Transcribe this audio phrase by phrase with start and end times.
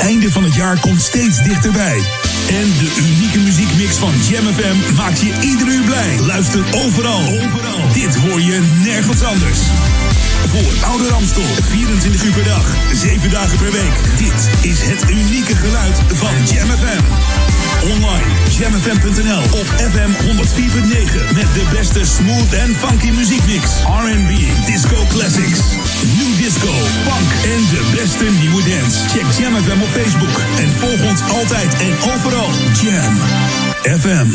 [0.00, 2.02] Einde van het jaar komt steeds dichterbij.
[2.48, 6.18] En de unieke muziekmix van Jam FM maakt je ieder uur blij.
[6.20, 7.20] Luister overal.
[7.20, 7.92] overal.
[7.92, 9.58] Dit hoor je nergens anders.
[10.48, 13.94] Voor Oude Ramstel, 24 uur per dag, 7 dagen per week.
[14.18, 17.02] Dit is het unieke geluid van Jam FM.
[17.82, 23.64] Online, jamfm.nl of FM 104.9 met de beste smooth en funky muziekmix.
[23.84, 24.30] R&B,
[24.66, 25.60] disco classics,
[26.48, 26.72] disco,
[27.04, 28.98] funk en de beste nieuwe dance.
[29.08, 32.50] Check Jam FM op Facebook en volg ons altijd en overal.
[32.82, 33.14] Jam
[34.00, 34.26] FM.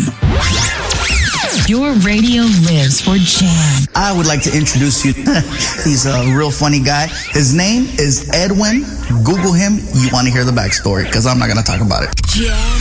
[1.65, 3.87] Your radio lives for Jam.
[3.95, 5.13] I would like to introduce you.
[5.83, 7.07] He's a real funny guy.
[7.31, 8.85] His name is Edwin.
[9.23, 9.79] Google him.
[9.93, 12.09] You want to hear the backstory because I'm not going to talk about it.
[12.27, 12.79] Jam.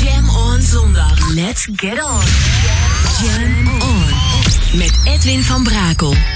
[0.00, 1.34] Jam on zondag.
[1.34, 2.24] Let's get on.
[3.20, 4.78] Jam on.
[4.78, 6.35] Met Edwin van Brakel.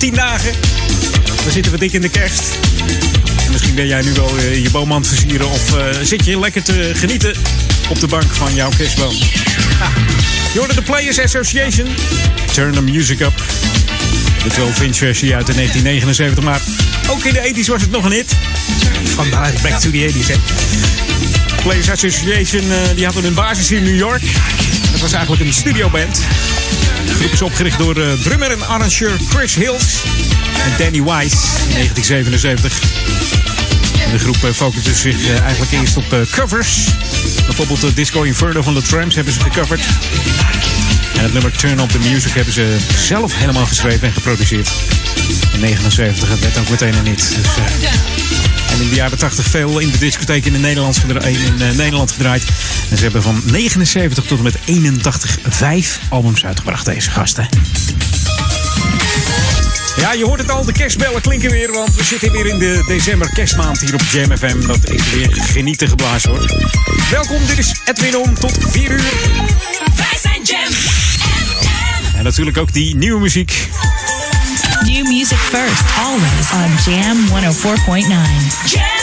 [0.00, 0.52] 10 dagen.
[1.44, 2.42] Dan zitten we dik in de kerst.
[3.44, 6.24] En misschien ben jij nu wel eh, je boom aan het versieren of eh, zit
[6.24, 7.34] je lekker te genieten
[7.88, 9.14] op de bank van jouw kerstboom.
[10.54, 11.88] Hoorde de Players Association.
[12.52, 13.42] Turn the music up.
[14.42, 16.60] De 12-inch versie uit de 1979, maar
[17.08, 18.32] ook in de 80s was het nog een hit.
[19.04, 20.34] Vandaar back to the 80s, hè.
[21.62, 24.22] Players Association eh, die hadden hun basis in New York.
[24.90, 26.20] Dat was eigenlijk een studioband.
[27.20, 30.02] Groep is opgericht door eh, drummer en arrangeur Chris Hills
[30.64, 31.36] en Danny Wise
[31.68, 32.82] in 1977.
[34.04, 36.84] En de groep eh, focuste zich eh, eigenlijk eerst op covers.
[37.46, 39.80] Bijvoorbeeld de Disco Inferno van de Tramps hebben ze gecoverd.
[41.14, 44.70] En het nummer Turn Up The Music hebben ze zelf helemaal geschreven en geproduceerd.
[45.52, 47.36] In 79 het werd ook meteen een hit.
[47.36, 51.60] Dus, en in de jaren 80 veel in de discotheek in, de Nederlands gedra- in
[51.60, 52.44] eh, Nederland gedraaid.
[52.90, 57.48] En ze hebben van 79 tot en met 81 vijf albums uitgebracht, deze gasten.
[59.96, 62.84] Ja, je hoort het al, de kerstbellen klinken weer, want we zitten weer in de
[62.86, 64.66] december kerstmaand hier op Jam FM.
[64.66, 66.50] Dat is weer genieten geblazen hoor.
[67.10, 69.12] Welkom, dit is Edwin Om tot 4 uur.
[69.96, 70.72] Wij zijn Jam
[72.16, 73.68] En natuurlijk ook die nieuwe muziek.
[74.86, 78.08] New music first, always on Jam 104.9.
[78.66, 78.99] Jam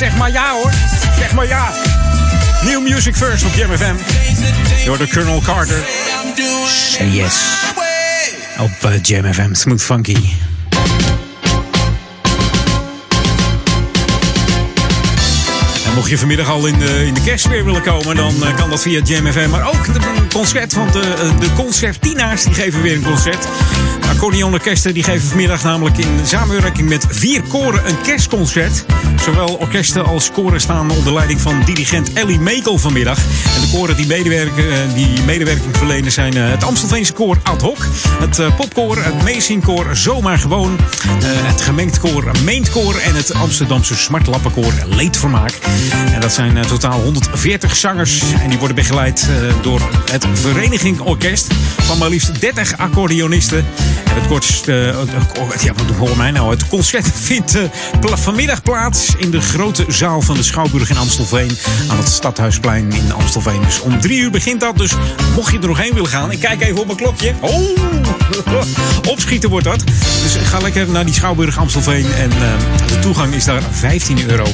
[0.00, 0.70] zeg maar ja hoor.
[1.18, 1.72] Zeg maar ja.
[2.64, 3.94] New Music First op Jam FM.
[4.84, 5.84] Door de Colonel Carter.
[6.66, 7.34] Say yes.
[8.58, 9.54] Op eh, Jam FM.
[9.54, 10.16] Smooth Funky.
[15.86, 18.70] En mocht je vanmiddag al in de, in de kerstsfeer willen komen, dan eh, kan
[18.70, 19.48] dat via Jam FM.
[19.48, 20.00] Maar ook de
[20.32, 23.46] concert, want de, de concertina's die geven weer een concert.
[24.20, 28.84] Accordeonorkesten die geven vanmiddag namelijk in samenwerking met vier koren een kerstconcert.
[29.20, 33.18] Zowel orkesten als koren staan onder leiding van dirigent Ellie Mekel vanmiddag.
[33.54, 37.60] En de koren die, medewerken, eh, die medewerking verlenen zijn eh, het Amstelveense koor Ad
[37.62, 37.86] Hoc,
[38.20, 40.78] het eh, popkoor, het Meezingkoor Zomaar Gewoon,
[41.24, 45.58] het gemengd koor Meentkoor en het Amsterdamse Smartlappenkoor Leedvermaak.
[46.14, 49.28] En dat zijn totaal 140 zangers en die worden begeleid
[49.62, 51.46] door het Vereniging Orkest
[51.76, 53.64] van maar liefst 30 accordeonisten.
[54.14, 56.50] Het kortst, eh, het- ja, wat hoor mij nou?
[56.50, 57.62] Het concert vindt eh,
[58.14, 61.58] vanmiddag plaats in de grote zaal van de Schouwburg in Amstelveen
[61.90, 63.60] aan het Stadhuisplein in Amstelveen.
[63.64, 64.76] Dus om drie uur begint dat.
[64.76, 64.92] Dus
[65.34, 67.34] mocht je er nog heen willen gaan, ik kijk even op mijn klokje.
[67.40, 67.62] Oh,
[69.12, 69.84] opschieten wordt dat.
[70.22, 72.38] Dus ga lekker naar die Schouwburg Amstelveen en eh,
[72.86, 74.44] de toegang is daar 15 euro.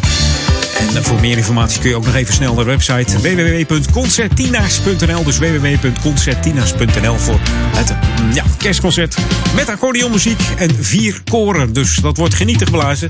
[0.78, 5.24] En eh, voor meer informatie kun je ook nog even snel naar de website www.concertina's.nl.
[5.24, 7.40] Dus www.concertina's.nl voor
[7.76, 9.16] het mm, ja, kerstconcert
[9.54, 11.72] met accordeonmuziek en vier koren.
[11.72, 13.08] Dus dat wordt genietig geblazen.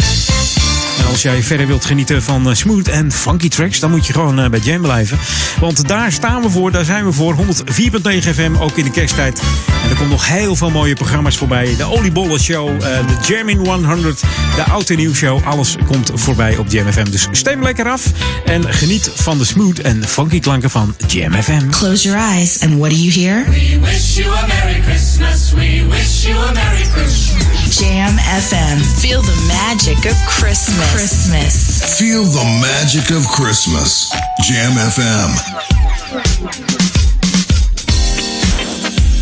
[0.98, 4.12] En als jij verder wilt genieten van eh, smooth en funky tracks, dan moet je
[4.12, 5.18] gewoon eh, bij Jam blijven.
[5.60, 7.36] Want daar staan we voor, daar zijn we voor.
[7.36, 9.40] 104.9 FM, ook in de kersttijd.
[9.84, 11.76] En er komt nog heel veel mooie programma's voorbij.
[11.76, 14.20] De Oliebollen Show, eh, de Jamming 100,
[14.56, 15.46] de Oud en Nieuw Show.
[15.46, 17.10] Alles komt voorbij op Jam FM.
[17.10, 18.02] Dus stem lekker af
[18.44, 21.68] en geniet van de smooth en funky klanken van Jam FM.
[21.70, 23.44] Close your eyes, and what do you hear?
[23.50, 25.52] We wish you a Merry Christmas.
[25.52, 27.78] We wish you a Merry Christmas.
[27.78, 28.78] Jam FM.
[28.98, 30.85] Feel the magic of Christmas.
[30.92, 31.98] Christmas.
[31.98, 34.10] Feel the magic of Christmas.
[34.42, 35.30] Jam FM.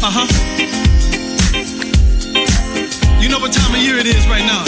[0.02, 0.26] Uh huh.
[3.20, 4.64] You know what time of year it is right now,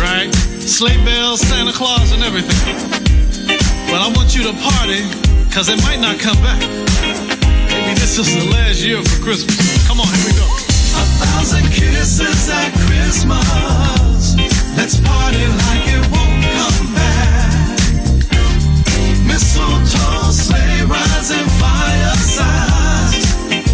[0.00, 0.32] right?
[0.60, 2.76] Sleigh bells, Santa Claus, and everything.
[3.90, 5.02] Well, I want you to party,
[5.50, 6.60] cause it might not come back.
[7.70, 9.58] Maybe this is the last year for Christmas.
[9.88, 10.46] Come on, here we go.
[10.46, 14.36] A thousand kisses at Christmas.
[14.76, 16.11] Let's party like it
[19.32, 23.16] Mistletoe, sleigh and.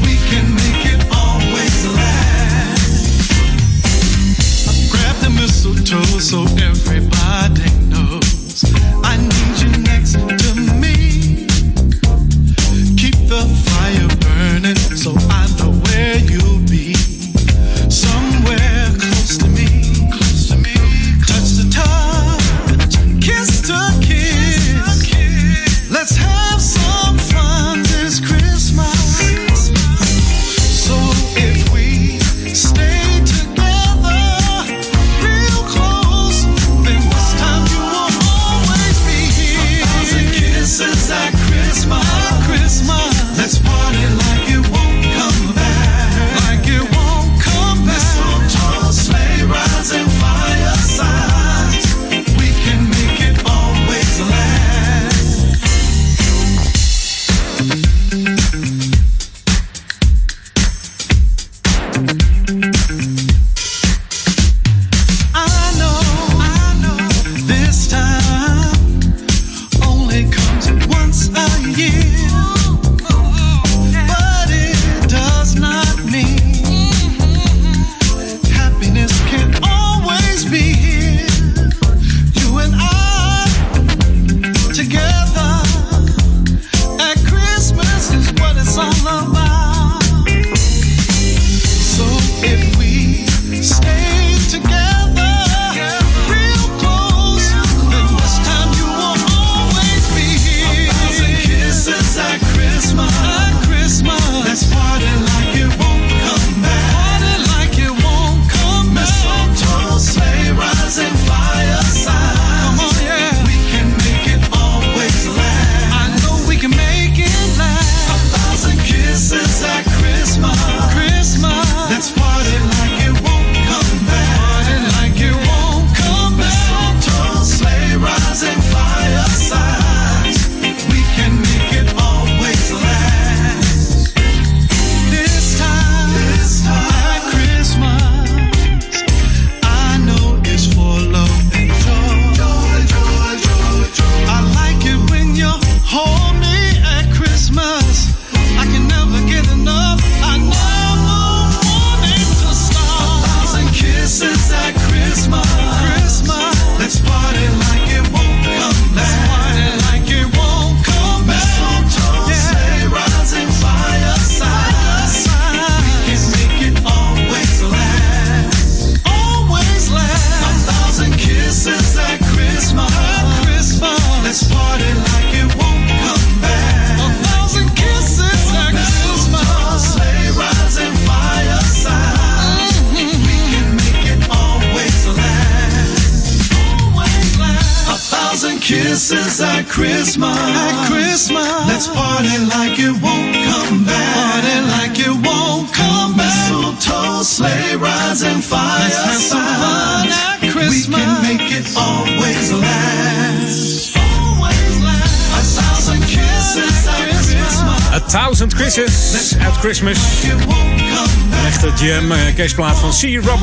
[0.05, 3.33] We can make it always last.
[4.93, 8.63] Grab the mistletoe so everybody knows
[9.03, 11.49] I need you next to me.
[12.97, 16.48] Keep the fire burning so I know where you'll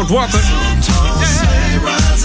[0.04, 0.40] Water.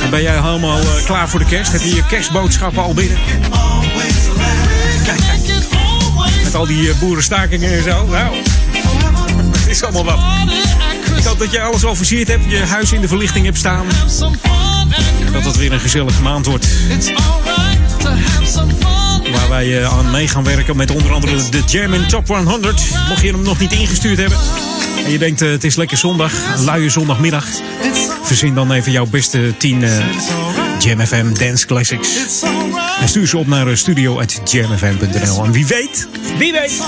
[0.01, 1.73] En ben jij helemaal eh, klaar voor de kerst?
[1.73, 3.19] Heb je je kerstboodschappen al binnen?
[3.51, 5.69] always last.
[6.45, 8.07] Met al die eh, boerenstakingen en zo.
[8.07, 8.35] Nou,
[9.59, 10.19] het is allemaal wat.
[11.17, 12.45] Ik hoop dat je alles al versierd hebt.
[12.49, 13.87] Je huis in de verlichting hebt staan.
[15.33, 16.67] Dat het weer een gezellige maand wordt.
[19.33, 22.83] Waar wij eh, aan mee gaan werken met onder andere de German Top 100.
[23.09, 24.39] Mocht je hem nog niet ingestuurd hebben.
[25.05, 26.33] En je denkt eh, het is lekker zondag.
[26.57, 27.47] Een luie zondagmiddag.
[28.23, 29.99] Verzin dan even jouw beste 10 eh
[30.79, 32.09] Jam FM Dance Classics.
[33.01, 35.45] En stuur ze op naar eh, studio.jamfm.nl.
[35.45, 36.09] En wie weet,
[36.39, 36.83] wie weet,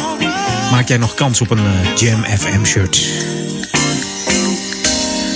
[0.70, 3.00] maak jij nog kans op een eh, Jam FM shirt.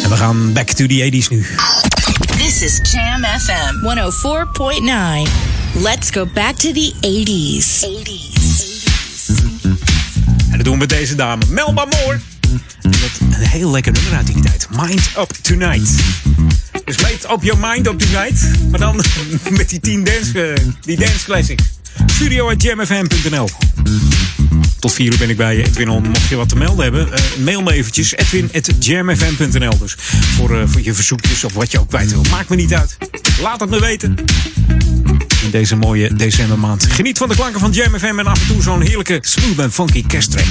[0.02, 1.46] En we gaan back to the 80s nu.
[2.38, 3.74] This is Jam FM.
[5.26, 5.30] 104.9.
[5.82, 7.84] Let's go back to the 80s.
[7.84, 8.46] 80s.
[10.50, 12.18] En dat doen we met deze dame, Melba Moore.
[13.56, 14.68] Heel lekker nummer uit die tijd.
[14.70, 15.90] Mind Up Tonight.
[16.84, 18.70] Dus made up your mind up tonight.
[18.70, 18.96] Maar dan
[19.58, 21.62] met die 10 dance, eh, die dance classics.
[22.06, 23.48] Studio at jamfm.nl
[24.78, 25.88] Tot 4 uur ben ik bij je, Edwin.
[25.88, 28.16] Mocht je wat te melden hebben, eh, mail me eventjes.
[28.16, 28.70] Edwin at
[29.78, 29.94] Dus
[30.36, 32.22] voor, eh, voor je verzoekjes of wat je ook kwijt wil.
[32.30, 32.96] Maakt me niet uit.
[33.40, 34.14] Laat het me weten.
[35.42, 36.86] In deze mooie decembermaand.
[36.90, 39.72] Geniet van de klanken van Jam FM en af en toe zo'n heerlijke smooth en
[39.72, 40.46] funky kersttrack.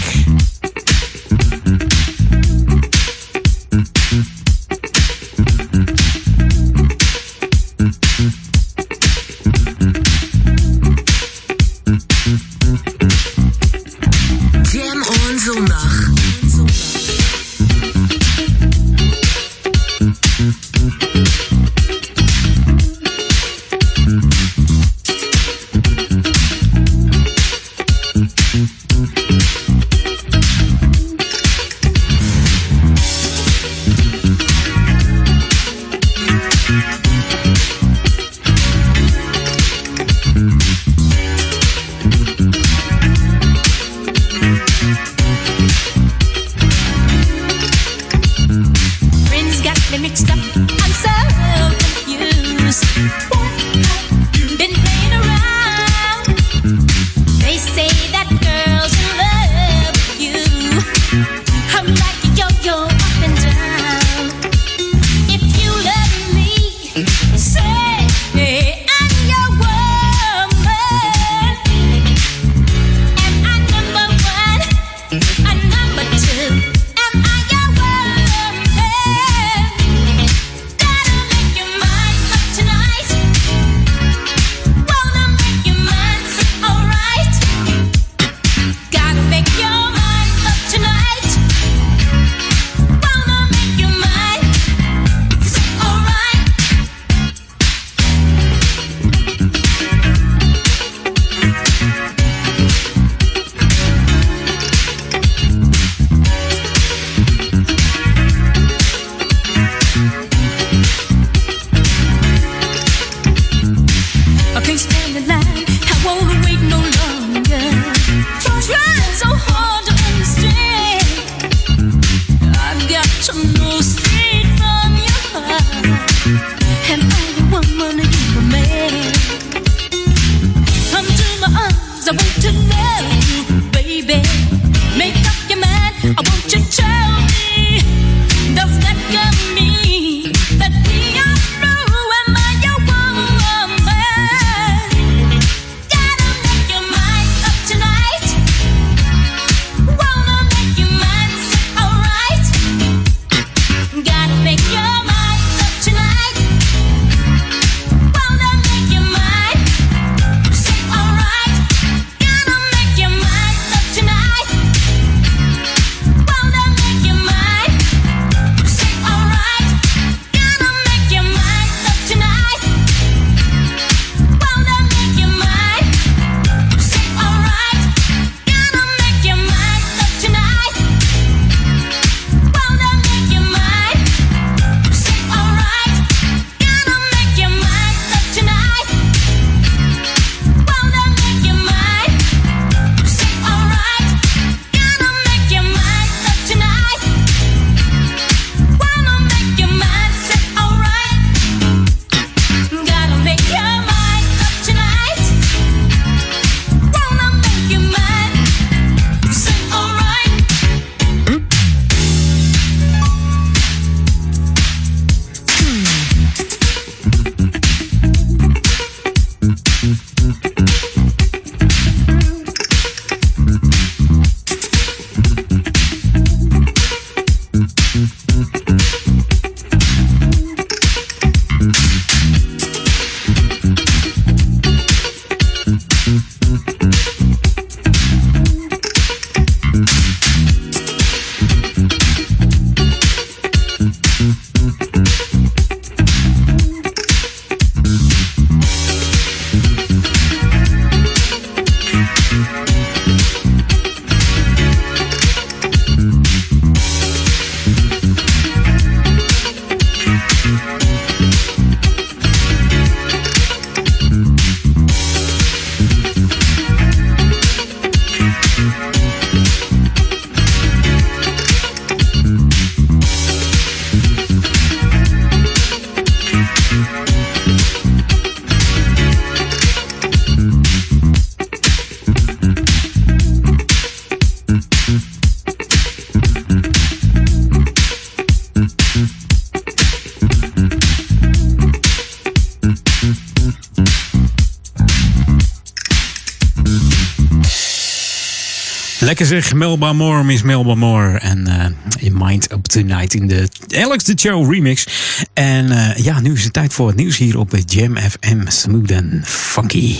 [299.17, 301.17] Lekker zeg, Melba Moore, Miss Melba Moore.
[301.17, 304.85] En eh, in Mind Up Tonight in de Alex the Show remix.
[305.33, 308.47] En eh, ja, nu is het tijd voor het nieuws hier op Jam FM.
[308.47, 309.95] Smooth and funky.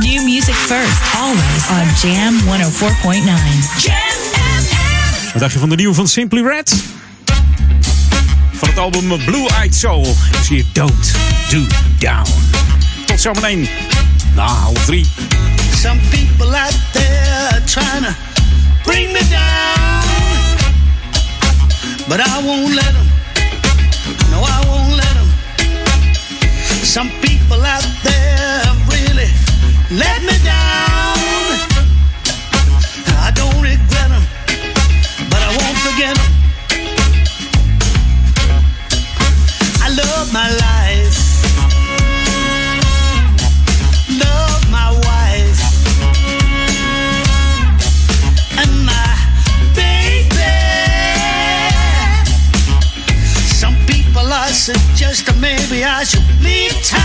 [0.00, 2.46] New music first, always on Jam 104.9.
[5.32, 6.82] Wat dacht je van de nieuwe van Simply Red?
[8.52, 10.06] Van het album Blue Eyed Soul.
[10.32, 11.12] Ik zie je Don't
[11.50, 11.60] Do
[11.98, 12.30] Down.
[13.06, 13.68] Tot zometeen.
[14.34, 15.06] Na half drie.
[15.80, 16.93] Some people there
[17.66, 18.14] trying to
[18.84, 20.02] bring me down.
[22.08, 23.08] But I won't let them.
[24.30, 25.28] No, I won't let them.
[26.84, 29.30] Some people out there really
[29.90, 30.63] let me down.
[55.74, 57.03] Maybe I should leave town,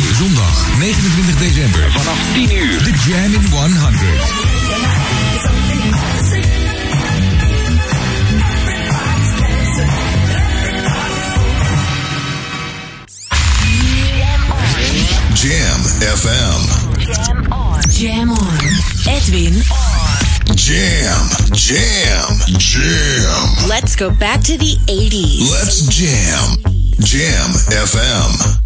[0.00, 0.14] luister.
[0.14, 2.82] Zondag 29 december vanaf 10 uur.
[2.82, 4.46] De Jam in 100.
[15.34, 15.82] Jam
[16.16, 16.60] FM.
[17.90, 18.58] Jam on.
[19.04, 19.62] Edwin
[20.54, 23.68] Jam, jam, jam.
[23.68, 25.50] Let's go back to the 80s.
[25.50, 26.56] Let's jam.
[26.98, 28.65] Jam FM.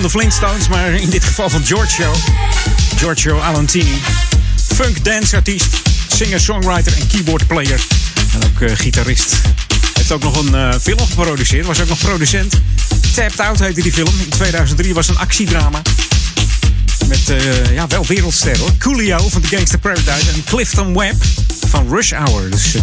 [0.00, 2.14] Van de Flintstones, maar in dit geval van Giorgio.
[2.96, 4.00] Giorgio Alantini.
[4.74, 7.80] Funk dance artiest, singer, songwriter en keyboard player.
[8.32, 9.36] En ook eh, gitarist.
[9.94, 12.60] Heeft ook nog een eh, film geproduceerd, was ook nog producent.
[13.14, 14.14] Tapped Out heette die film.
[14.18, 15.82] In 2003 was een actiedrama.
[17.06, 18.76] Met eh, ja, wel wereldster hoor.
[18.78, 21.22] Coolio van The Gangster Paradise en Clifton Webb
[21.70, 22.50] van Rush Hour.
[22.50, 22.82] Dus eh,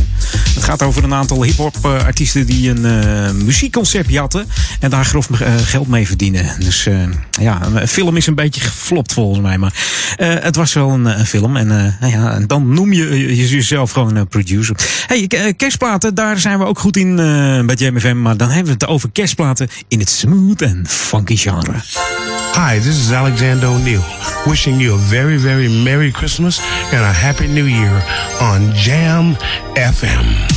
[0.53, 4.47] het gaat over een aantal hip-hop eh, artiesten die een eh, muziekconcept jatten.
[4.79, 5.27] En daar grof
[5.63, 6.45] geld mee verdienen.
[6.59, 6.87] Dus
[7.39, 9.57] ja, een film is een beetje geflopt volgens mij.
[9.57, 9.73] Maar
[10.17, 11.55] het was wel een, film.
[11.57, 11.67] En
[11.99, 14.75] nou ja, dan noem je je- jezelf gewoon een producer.
[15.07, 15.27] Hey,
[15.57, 17.15] kerstplaten, daar zijn we ook goed in
[17.65, 18.21] bij JMFM.
[18.21, 21.73] Maar dan hebben we het over kerstplaten in het smooth en funky genre.
[22.57, 24.01] Hi, this is Alexander O'Neill,
[24.45, 26.59] wishing you a very, very Merry Christmas
[26.91, 28.03] and a Happy New Year
[28.41, 29.35] on Jam
[29.75, 30.56] FM.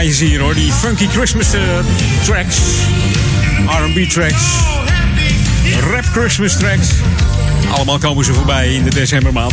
[0.00, 0.54] Draaien hier hoor.
[0.54, 1.60] Die funky Christmas eh,
[2.24, 2.58] tracks.
[3.66, 4.42] R&B tracks.
[5.90, 6.88] Rap Christmas tracks.
[7.70, 9.52] Allemaal komen ze voorbij in de decembermaand.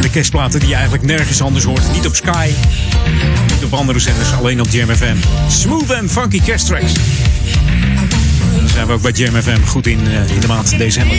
[0.00, 1.92] De kerstplaten die je eigenlijk nergens anders hoort.
[1.92, 2.50] Niet op Sky.
[3.52, 4.32] Niet op andere zenders.
[4.32, 5.16] Alleen op Jam FM.
[5.48, 6.92] Smooth and funky kersttracks.
[6.92, 11.16] Daar zijn we ook bij Jam FM goed in, eh, in de maand december.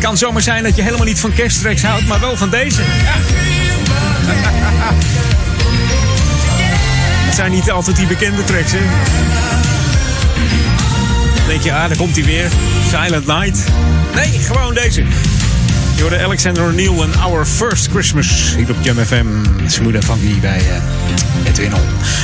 [0.00, 2.80] Kan zomaar zijn dat je helemaal niet van kersttracks houdt, maar wel van deze.
[7.26, 8.78] Het zijn niet altijd die bekende tracks, hè?
[11.46, 12.48] Denk je, ah, daar komt hij weer.
[12.88, 13.64] Silent Night.
[14.14, 15.04] Nee, gewoon deze.
[15.94, 18.54] Je hoorde Alexander O'Neill en Our First Christmas.
[18.56, 19.26] Hier op Jam FM.
[19.66, 20.99] Smooth en funky bij eh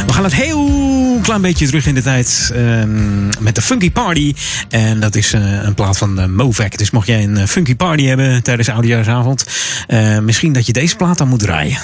[0.07, 4.35] We gaan het heel klein beetje terug in de tijd ehm, met de Funky Party.
[4.69, 6.79] En dat is eh, een plaat van uh, Movac.
[6.79, 9.47] Dus mocht jij een eh, Funky Party hebben tijdens Oudejaarsavond...
[9.87, 11.79] eh, misschien dat je deze plaat dan moet draaien.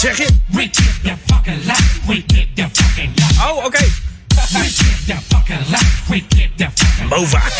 [0.00, 0.26] Zeg je?
[0.46, 2.00] We keep the fucking life.
[2.06, 3.48] We keep the fucking life.
[3.48, 3.78] Oh, oké.
[3.78, 5.86] We keep the fucking life.
[6.06, 7.08] We keep the fucking.
[7.08, 7.52] Movac.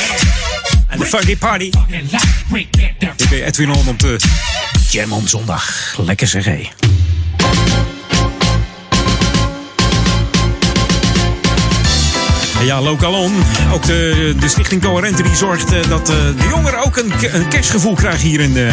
[0.89, 1.71] En de Funky Party.
[3.17, 4.17] Ik ben Edwin On op de
[4.91, 5.95] Jam on zondag.
[5.99, 6.69] Lekker zeg hé.
[12.65, 13.33] Ja, Lokalon.
[13.73, 17.49] Ook de, de Stichting Coherente die zorgt eh, dat eh, de jongeren ook een, een
[17.49, 18.73] kerstgevoel krijgen hier in de,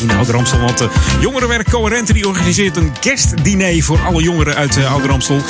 [0.00, 0.58] in de Oude Ramstel.
[0.58, 0.88] Want de
[1.20, 5.40] Jongerenwerk Coherente die organiseert een kerstdiner voor alle jongeren uit de Oude Ramstel.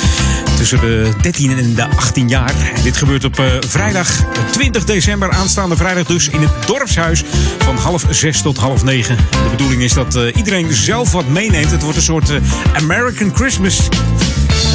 [0.57, 2.53] Tussen de 13 en de 18 jaar.
[2.83, 7.23] Dit gebeurt op eh, vrijdag 20 december, aanstaande vrijdag dus, in het dorpshuis
[7.57, 9.15] van half zes tot half negen.
[9.15, 11.71] De bedoeling is dat eh, iedereen zelf wat meeneemt.
[11.71, 12.37] Het wordt een soort eh,
[12.73, 13.89] American Christmas.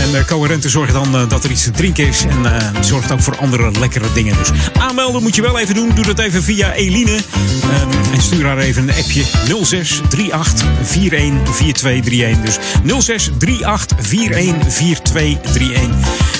[0.03, 2.25] En uh, Coherente zorgt dan eh, dat er iets te drinken is.
[2.29, 4.37] En eh, zorgt ook voor andere lekkere dingen.
[4.37, 5.91] Dus aanmelden moet je wel even doen.
[5.95, 7.11] Doe dat even via Eline.
[7.11, 12.45] Ehm, en stuur haar even een appje 0638 414231.
[12.45, 12.59] Dus
[13.05, 15.91] 0638 414231.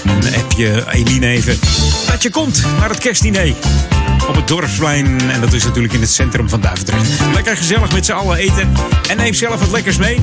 [0.05, 1.59] En app je Eline even
[2.07, 3.55] dat je komt naar het kerstdiner.
[4.29, 5.31] Op het dorpsplein.
[5.31, 7.09] En dat is natuurlijk in het centrum van Duivendrecht.
[7.35, 8.73] Lekker gezellig met z'n allen eten.
[9.09, 10.21] En neem zelf wat lekkers mee.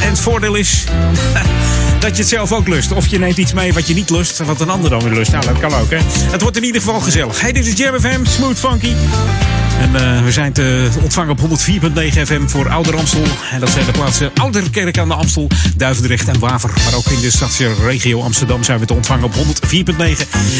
[0.00, 0.84] En het voordeel is
[2.00, 2.92] dat je het zelf ook lust.
[2.92, 5.32] Of je neemt iets mee wat je niet lust, wat een ander dan weer lust.
[5.32, 5.98] Nou, dat kan ook, hè.
[6.30, 7.40] Het wordt in ieder geval gezellig.
[7.40, 8.92] Hey, dit is Jam FM, Smooth Funky.
[9.80, 11.44] En eh, we zijn te ontvangen op 104.9
[12.24, 13.22] FM voor Ouder Amstel.
[13.50, 16.70] En dat zijn de plaatsen Ouderkerk aan de Amstel, Duivendrecht en Waver.
[16.84, 19.38] Maar ook in de stadsregio Amsterdam zijn we te ontvangen op 104.9.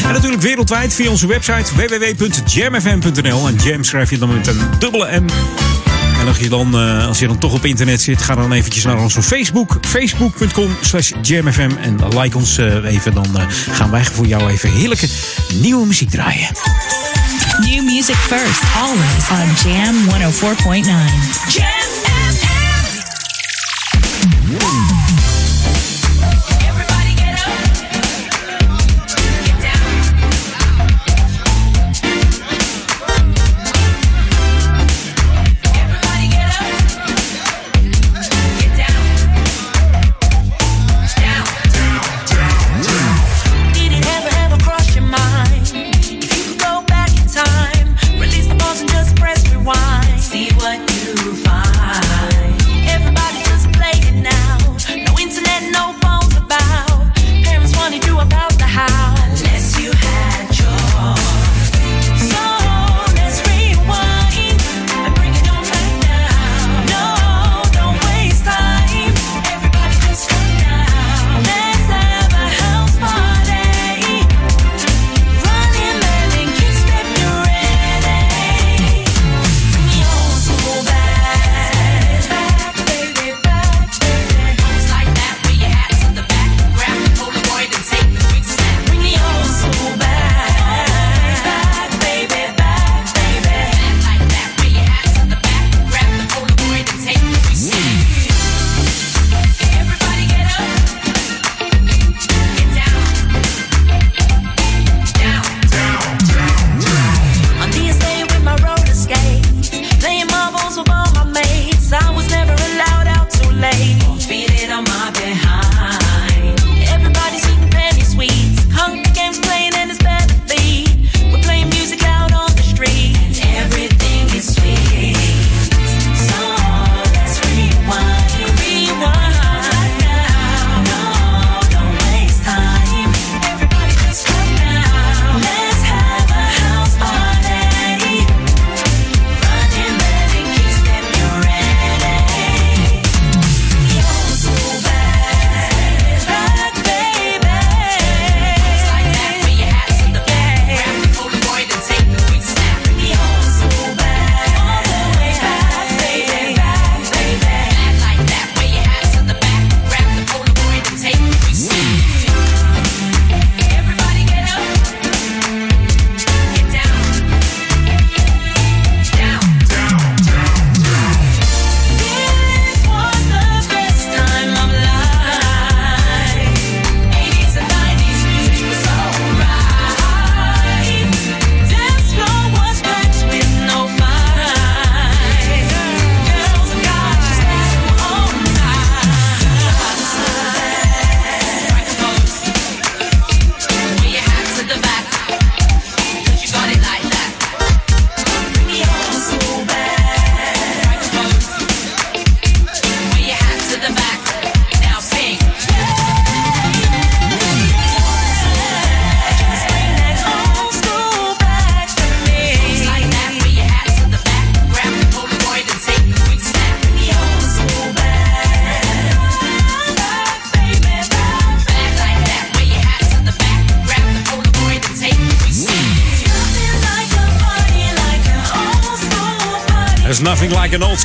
[0.05, 3.47] En natuurlijk wereldwijd via onze website www.jamfm.nl.
[3.47, 5.25] En jam schrijf je dan met een dubbele M.
[6.19, 8.83] En als je, dan, eh, als je dan toch op internet zit, ga dan eventjes
[8.83, 9.77] naar onze Facebook.
[9.81, 11.71] Facebook.com slash jamfm.
[11.81, 13.13] En like ons eh, even.
[13.13, 15.07] Dan eh, gaan wij voor jou even heerlijke
[15.53, 16.49] nieuwe muziek draaien.
[17.59, 21.51] New music first, always on Jam 104.9.
[21.53, 21.87] Jam
[24.49, 24.96] Did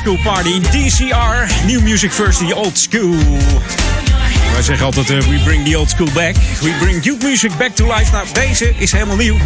[0.03, 0.59] school party.
[0.59, 3.15] DCR, New Music First, the old school.
[4.51, 6.35] Wij zeggen altijd, eh, we bring the old school back.
[6.61, 8.11] We bring youth music back to life.
[8.11, 9.37] Nou, deze is helemaal nieuw.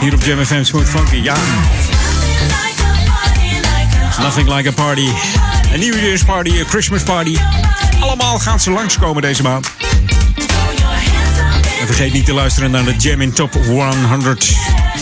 [0.00, 1.36] Hier op Jam FM Smooth Funky, ja.
[4.20, 5.08] Nothing like a party.
[5.72, 7.36] Een New Year's party, een Christmas party.
[8.00, 9.70] Allemaal gaan ze langskomen deze maand.
[11.80, 14.56] En vergeet niet te luisteren naar de Jam in Top 100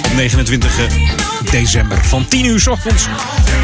[0.05, 2.05] op 29 december.
[2.05, 3.07] Van 10 uur s ochtends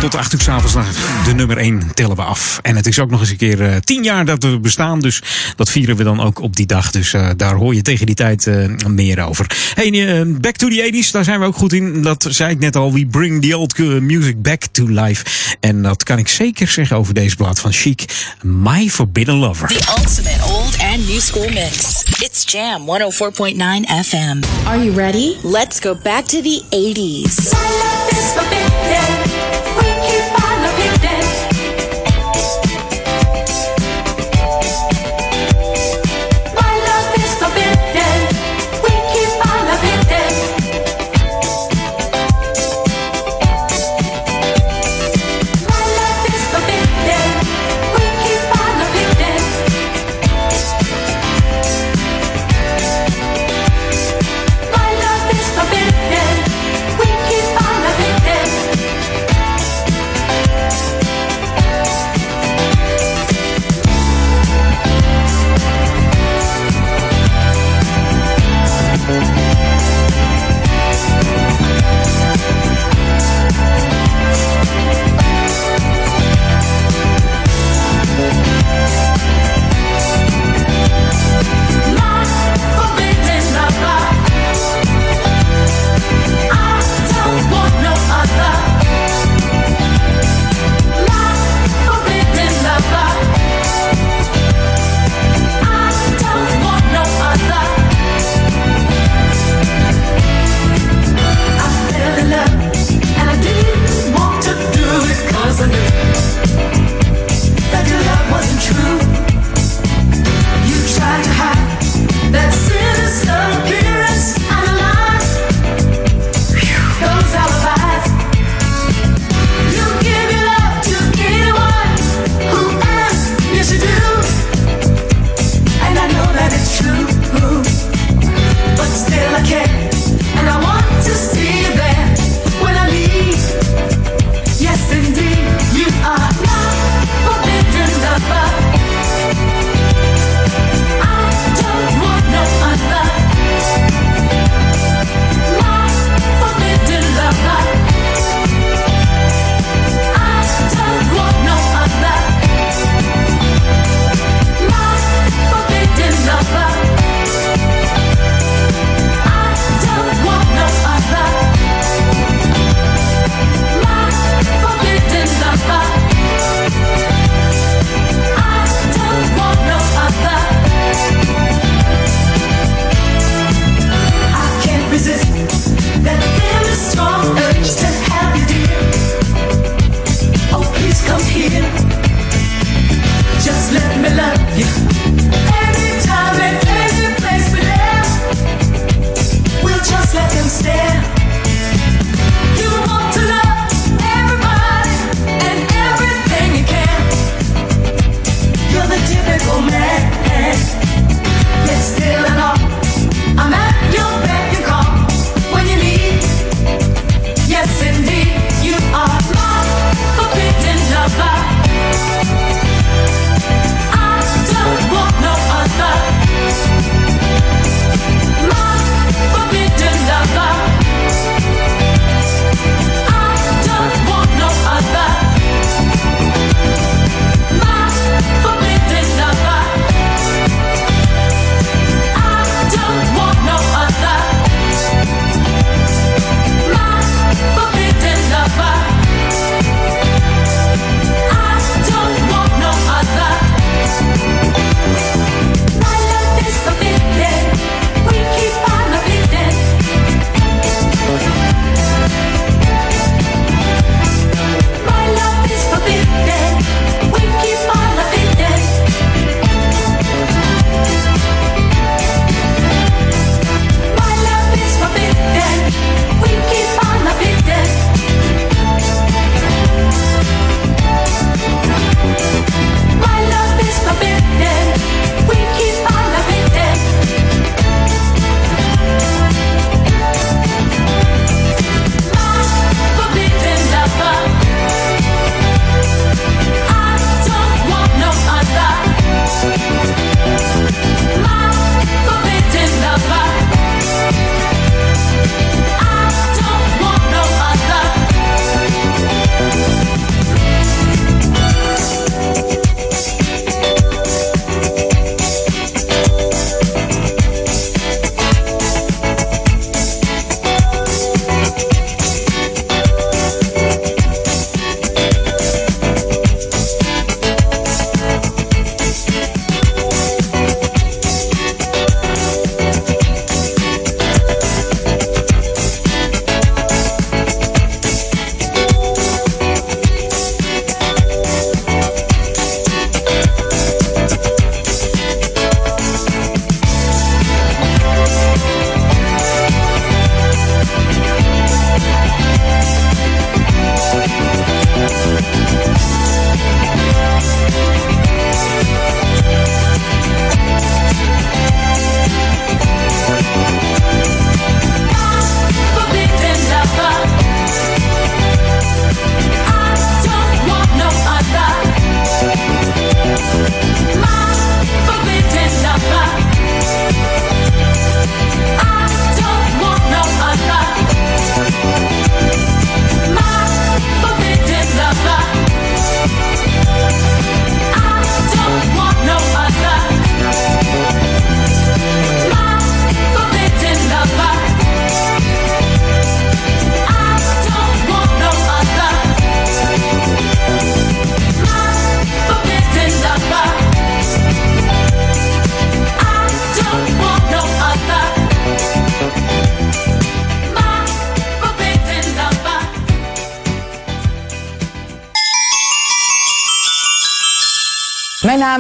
[0.01, 0.87] tot 8 uur s avonds naar
[1.25, 2.59] de nummer 1 tellen we af.
[2.63, 5.01] En het is ook nog eens een keer eh, 10 jaar dat we bestaan.
[5.01, 5.23] Dus
[5.57, 6.91] dat vieren we dan ook op die dag.
[6.91, 9.47] Dus eh, daar hoor je tegen die tijd eh, meer over.
[9.75, 12.03] Hey, eh, back to the 80s, daar zijn we ook goed in.
[12.03, 12.93] Dat zei ik net al.
[12.93, 15.25] We bring the old music back to life.
[15.61, 18.05] En dat kan ik zeker zeggen over deze plaat van Chic.
[18.43, 19.69] My Forbidden Lover.
[19.69, 22.03] The ultimate old and new school mix.
[22.19, 23.57] It's Jam 104.9
[24.05, 24.67] FM.
[24.67, 25.35] Are you ready?
[25.43, 27.70] Let's go back to the 80s.
[27.79, 29.30] Love is forbidden.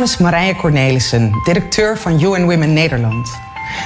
[0.01, 3.30] Naam is Marije Cornelissen, directeur van UN Women Nederland.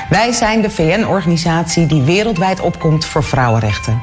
[0.08, 4.02] Wij zijn de VN-organisatie die wereldwijd opkomt voor vrouwenrechten.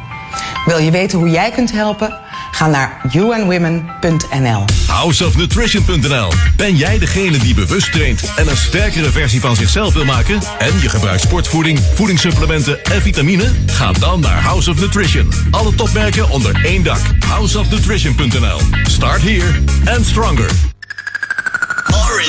[0.66, 2.20] Wil je weten hoe jij kunt helpen?
[2.52, 4.66] Ga naar unwomen.nl.
[4.88, 6.32] Houseofnutrition.nl.
[6.56, 10.40] Ben jij degene die bewust traint en een sterkere versie van zichzelf wil maken?
[10.60, 13.52] En je gebruikt sportvoeding, voedingssupplementen en vitamine?
[13.66, 15.30] Ga dan naar House of Nutrition.
[15.52, 17.02] Alle topmerken onder één dak.
[17.28, 18.60] Houseofnutrition.nl.
[18.84, 19.54] Start here
[19.86, 20.71] and stronger.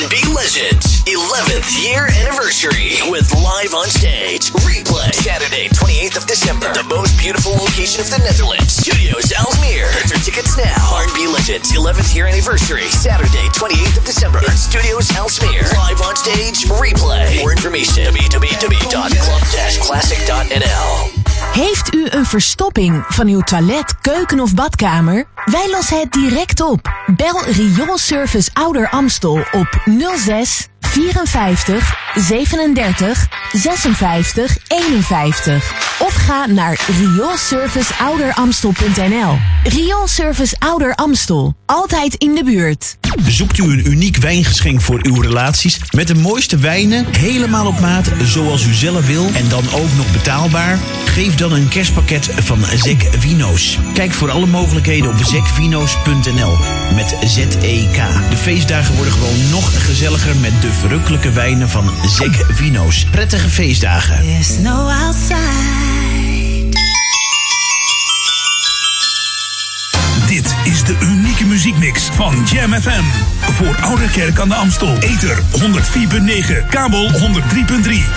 [0.02, 4.50] R&B Legends 11th year anniversary with live on stage.
[4.66, 6.72] Replay Saturday 28th of December.
[6.74, 8.74] The most beautiful location of the Netherlands.
[8.74, 10.74] Studios Alsmeer Enter tickets now.
[11.06, 16.66] R&B Legends 11th year anniversary Saturday 28th of December in Studios Alsmeer live on stage.
[16.66, 17.38] Replay.
[17.38, 21.10] More information www.club-classic.nl
[21.52, 25.26] Heeft u een verstopping van uw toilet, keuken of badkamer?
[25.44, 26.91] Wij lossen het direct op.
[27.06, 29.82] Bel Rioolservice Ouder Amstel op
[30.16, 35.74] 06 54 37 56 51.
[35.98, 39.38] Of ga naar rioolserviceouderamstel.nl.
[39.62, 41.54] Rioolservice Ouder Amstel.
[41.66, 42.96] Altijd in de buurt.
[43.26, 48.10] Zoekt u een uniek wijngeschenk voor uw relaties met de mooiste wijnen, helemaal op maat
[48.24, 50.78] zoals u zelf wil en dan ook nog betaalbaar?
[51.04, 53.78] Geef dan een kerstpakket van Zek Vino's.
[53.94, 56.56] Kijk voor alle mogelijkheden op zekvino's.nl
[56.94, 57.96] met Z-E-K.
[58.30, 63.06] De feestdagen worden gewoon nog gezelliger met de verrukkelijke wijnen van Zek Vino's.
[63.10, 64.20] Prettige feestdagen.
[64.22, 65.82] There's no outside.
[70.26, 71.21] Dit is de unieke
[71.64, 73.02] muziekmix van Jam FM.
[73.52, 74.96] Voor Oude Kerk aan de Amstel.
[74.98, 77.18] Ether 104.9, kabel 103.3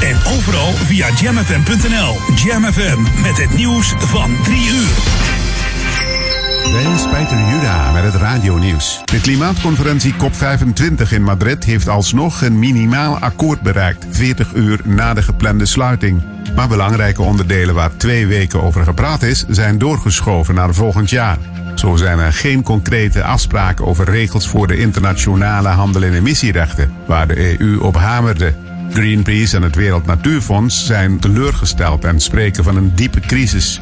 [0.01, 2.15] en overal via jamfm.nl.
[2.35, 4.87] Jam FM met het nieuws van 3 uur.
[6.71, 9.01] Dit is Peter Juda met het radionieuws.
[9.05, 15.21] De klimaatconferentie COP25 in Madrid heeft alsnog een minimaal akkoord bereikt, 40 uur na de
[15.21, 16.23] geplande sluiting.
[16.55, 21.37] Maar belangrijke onderdelen waar twee weken over gepraat is, zijn doorgeschoven naar volgend jaar.
[21.75, 27.27] Zo zijn er geen concrete afspraken over regels voor de internationale handel in emissierechten, waar
[27.27, 28.53] de EU op hamerde.
[28.89, 33.81] Greenpeace en het Wereld Natuurfonds zijn teleurgesteld en spreken van een diepe crisis.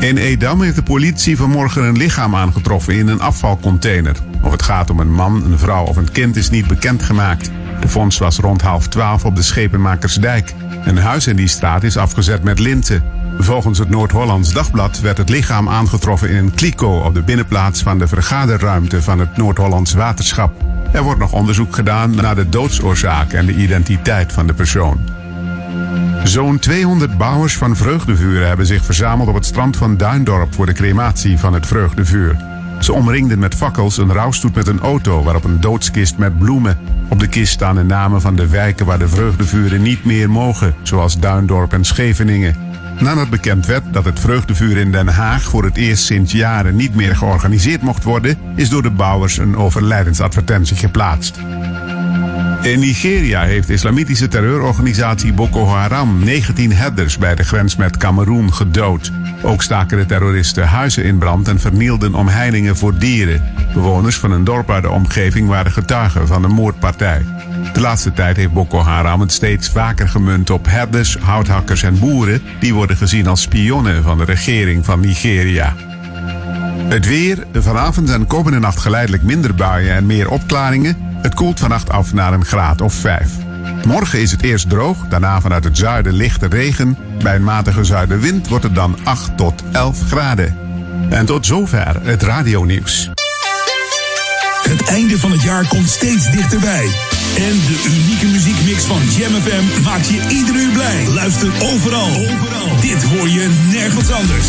[0.00, 4.16] In Edam heeft de politie vanmorgen een lichaam aangetroffen in een afvalcontainer.
[4.42, 7.50] Of het gaat om een man, een vrouw of een kind is niet bekendgemaakt.
[7.80, 10.52] De fonds was rond half twaalf op de Schepenmakersdijk.
[10.84, 13.15] Een huis in die straat is afgezet met linten.
[13.38, 17.98] Volgens het Noord-Hollands Dagblad werd het lichaam aangetroffen in een kliko op de binnenplaats van
[17.98, 20.52] de vergaderruimte van het Noord-Hollands Waterschap.
[20.92, 24.98] Er wordt nog onderzoek gedaan naar de doodsoorzaak en de identiteit van de persoon.
[26.24, 30.72] Zo'n 200 bouwers van vreugdevuren hebben zich verzameld op het strand van Duindorp voor de
[30.72, 32.36] crematie van het vreugdevuur.
[32.80, 36.78] Ze omringden met fakkels een rouwstoet met een auto waarop een doodskist met bloemen.
[37.08, 40.74] Op de kist staan de namen van de wijken waar de vreugdevuren niet meer mogen,
[40.82, 42.65] zoals Duindorp en Scheveningen.
[42.98, 46.94] Nadat bekend werd dat het vreugdevuur in Den Haag voor het eerst sinds jaren niet
[46.94, 51.38] meer georganiseerd mocht worden, is door de bouwers een overlijdensadvertentie geplaatst.
[52.62, 58.54] In Nigeria heeft de islamitische terreurorganisatie Boko Haram 19 herders bij de grens met Cameroen
[58.54, 59.12] gedood.
[59.42, 63.44] Ook staken de terroristen huizen in brand en vernielden omheiningen voor dieren.
[63.74, 67.24] Bewoners van een dorp uit de omgeving waren getuigen van de moordpartij.
[67.72, 72.42] De laatste tijd heeft Boko Haram het steeds vaker gemunt op herders, houthakkers en boeren
[72.60, 75.74] die worden gezien als spionnen van de regering van Nigeria.
[76.88, 80.96] Het weer, vanavond en komende nacht geleidelijk minder buien en meer opklaringen.
[81.22, 83.45] Het koelt vannacht af naar een graad of 5.
[83.86, 86.96] Morgen is het eerst droog, daarna vanuit het zuiden lichte regen.
[87.22, 90.56] Bij een matige zuidenwind wordt het dan 8 tot 11 graden.
[91.10, 93.10] En tot zover het radionieuws.
[94.62, 96.84] Het einde van het jaar komt steeds dichterbij.
[97.36, 101.06] En de unieke muziekmix van Jam FM maakt je ieder uur blij.
[101.08, 102.08] Luister overal.
[102.08, 102.80] overal.
[102.80, 104.48] Dit hoor je nergens anders.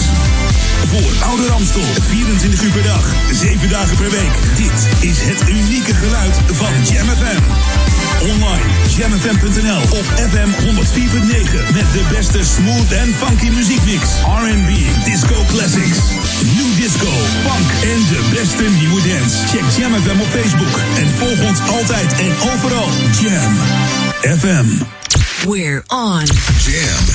[0.86, 4.34] Voor Oude Ramstel, 24 uur per dag, 7 dagen per week.
[4.56, 7.42] Dit is het unieke geluid van Jam FM.
[8.22, 14.04] Online, jamfm.nl of FM 104.9 met de beste smooth en funky muziekmix.
[14.24, 14.70] R&B,
[15.06, 16.00] disco classics,
[16.56, 17.12] new disco,
[17.46, 19.48] funk en de beste nieuwe dance.
[19.48, 22.90] Check Jam FM op Facebook en volg ons altijd en overal.
[23.22, 23.54] Jam
[24.38, 24.66] FM.
[25.50, 26.26] We're on.
[26.66, 27.06] Jam.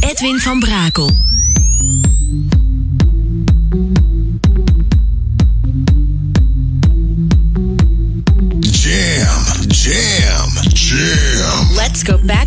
[0.00, 1.33] Edwin van Brakel.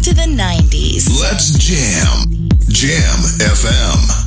[0.08, 1.20] To the 90s.
[1.20, 2.48] Let's jam.
[2.70, 4.27] Jam FM.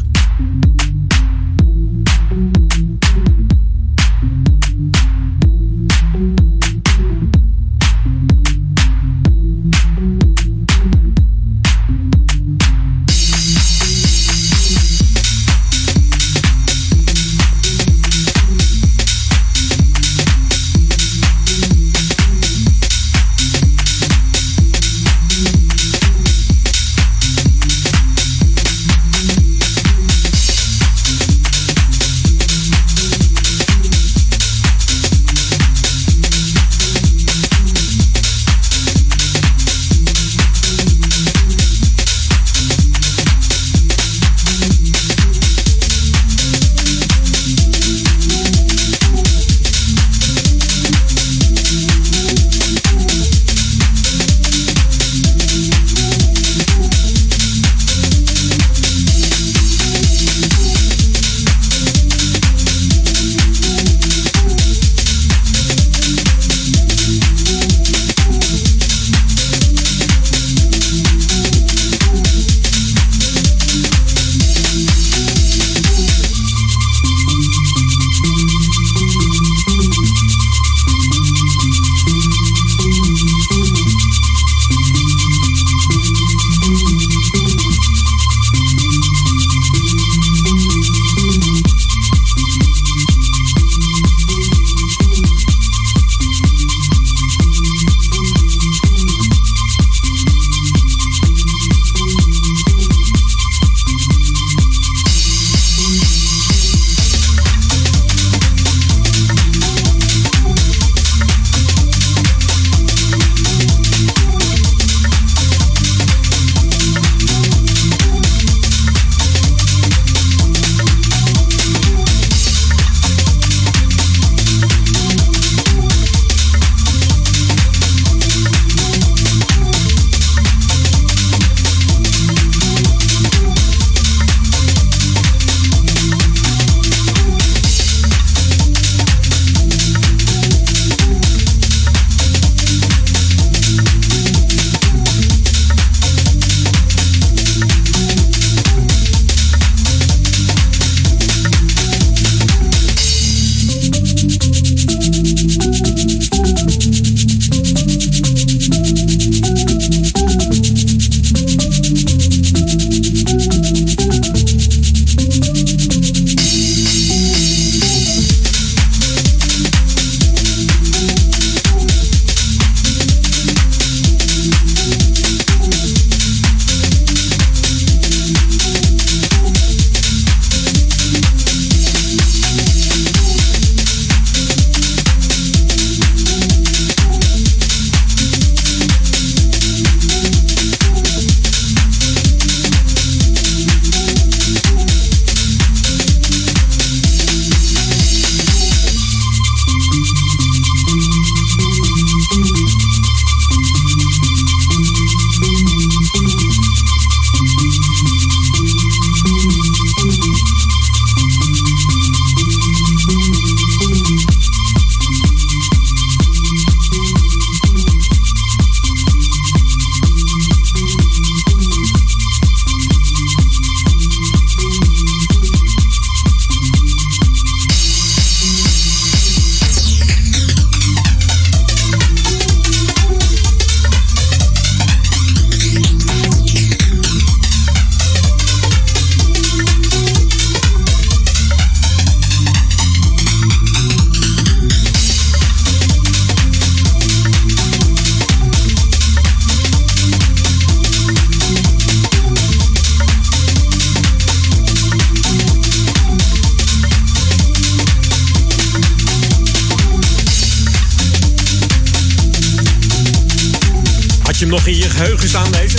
[264.41, 265.77] Je hem nog in je geheugen staan, deze?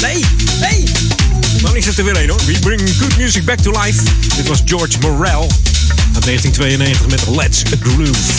[0.00, 0.24] Nee,
[0.60, 0.84] nee!
[1.62, 2.40] Dan is het er weer een hoor.
[2.46, 4.02] We bring good music back to life.
[4.36, 5.50] Dit was George Morel
[6.14, 8.32] uit 1992 met Let's Groove.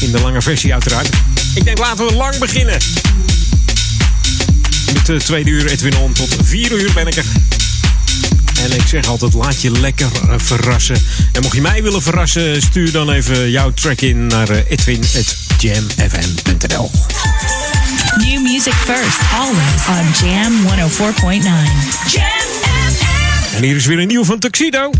[0.00, 1.08] In de lange versie uiteraard.
[1.54, 2.78] Ik denk laten we lang beginnen.
[4.92, 7.24] Met de tweede uur Edwin On tot vier uur ben ik er.
[8.62, 11.02] En ik zeg altijd, laat je lekker eh, verrassen.
[11.32, 16.90] En mocht je mij willen verrassen, stuur dan even jouw track in naar eh, edwin.jamfm.nl.
[18.18, 21.42] New music first, always on Jam 104.9.
[22.06, 22.26] Jam
[23.56, 24.90] En hier is weer een nieuw van Tuxedo.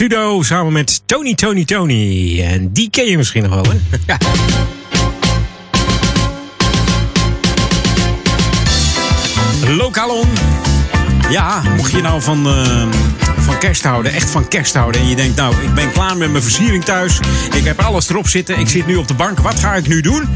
[0.00, 2.42] Tuxedo samen met Tony, Tony, Tony.
[2.42, 3.78] En die ken je misschien nog wel, hè?
[4.06, 4.18] Ja.
[9.76, 10.28] Lokalon.
[11.30, 12.86] Ja, mocht je nou van, eh,
[13.38, 15.00] van kerst houden, echt van kerst houden.
[15.00, 17.20] En je denkt, nou, ik ben klaar met mijn versiering thuis.
[17.54, 18.58] Ik heb alles erop zitten.
[18.58, 19.38] Ik zit nu op de bank.
[19.38, 20.28] Wat ga ik nu doen?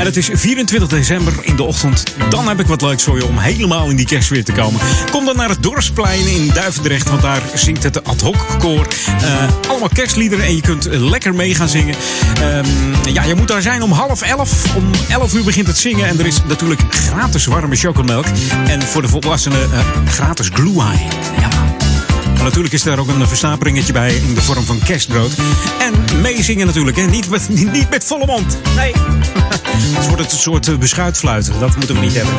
[0.00, 2.04] En het is 24 december in de ochtend.
[2.28, 4.80] Dan heb ik wat leuks voor je om helemaal in die kerst weer te komen.
[5.10, 8.86] Kom dan naar het Dorpsplein in Duivendrecht, want daar zingt het ad hoc koor.
[9.06, 11.94] Eh, allemaal kerstliederen en je kunt lekker mee gaan zingen.
[12.34, 12.66] Ehm,
[13.12, 14.76] ja, je moet daar zijn om half elf.
[14.76, 18.26] Om 11 uur begint het zingen en er is natuurlijk gratis warme chocomelk.
[18.66, 20.74] En voor de volwassenen eh, gratis glue
[21.40, 21.48] Ja.
[22.34, 25.32] Maar natuurlijk is daar ook een verstaperingetje bij in de vorm van kerstbrood.
[25.78, 27.06] En meezingen natuurlijk, hè?
[27.06, 28.58] Niet, met, niet met volle mond.
[28.76, 28.92] Nee.
[29.82, 31.60] Het wordt het een soort eh, beschuitfluiten.
[31.60, 32.34] Dat moeten we niet hebben.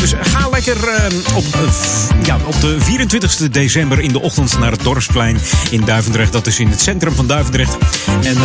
[0.00, 4.70] Dus ga lekker eh, op, eh, ja, op de 24 december in de ochtend naar
[4.70, 5.38] het Dorpsplein
[5.70, 6.32] in Duivendrecht.
[6.32, 7.76] Dat is in het centrum van Duivendrecht.
[8.22, 8.36] En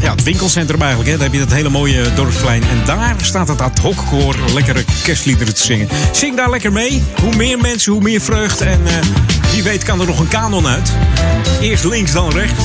[0.00, 1.10] ja, het winkelcentrum eigenlijk.
[1.10, 1.16] Hè.
[1.16, 2.62] Daar heb je dat hele mooie dorpsplein.
[2.62, 5.88] En daar staat het ad hoc koor lekkere kerstliederen te zingen.
[6.12, 7.02] Zing daar lekker mee.
[7.20, 8.60] Hoe meer mensen, hoe meer vreugd.
[8.60, 8.80] En
[9.52, 10.92] wie weet kan er nog een kanon uit.
[11.60, 12.64] Eerst links, dan rechts.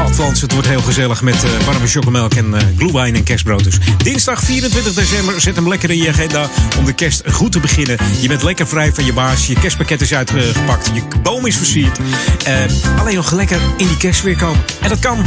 [0.00, 2.54] Althans, het wordt heel gezellig met uh, warme chocomelk en
[2.94, 3.64] uh, en kerstbrood.
[3.64, 6.48] Dus dinsdag 24 december, zet hem lekker in je agenda
[6.78, 7.96] om de kerst goed te beginnen.
[8.20, 11.98] Je bent lekker vrij van je baas, je kerstpakket is uitgepakt, je boom is versierd.
[11.98, 14.64] Uh, alleen nog lekker in die kerst weer komen.
[14.80, 15.24] En dat kan.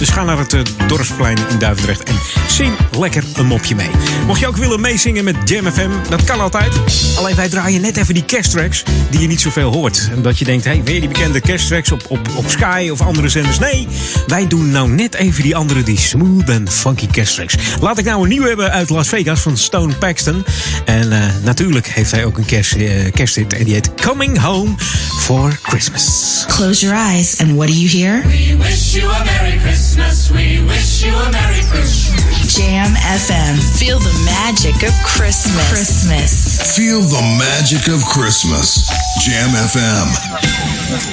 [0.00, 0.56] Dus ga naar het
[0.88, 2.14] Dorpsplein in Duivendrecht en
[2.48, 3.90] zing lekker een mopje mee.
[4.26, 6.72] Mocht je ook willen meezingen met Jam FM, dat kan altijd.
[7.16, 10.08] Alleen wij draaien net even die kersttracks die je niet zoveel hoort.
[10.12, 13.00] En dat je denkt, hé, hey, weer die bekende kersttracks op, op, op Sky of
[13.00, 13.58] andere zenders.
[13.58, 13.88] Nee,
[14.26, 17.54] wij doen nou net even die andere, die smooth en funky kersttracks.
[17.80, 20.44] Laat ik nou een nieuwe hebben uit Las Vegas van Stone Paxton.
[20.84, 24.70] En uh, natuurlijk heeft hij ook een kerst, uh, kersthit en die heet Coming Home
[25.18, 26.44] for Christmas.
[26.48, 28.22] Close your eyes and what do you hear?
[28.22, 29.89] We wish you a Merry Christmas.
[29.96, 32.54] We wish you a Merry Christmas.
[32.56, 33.58] Jam FM.
[33.76, 35.68] Feel the magic of Christmas.
[35.68, 36.76] Christmas.
[36.76, 38.86] Feel the magic of Christmas.
[39.24, 41.10] Jam FM.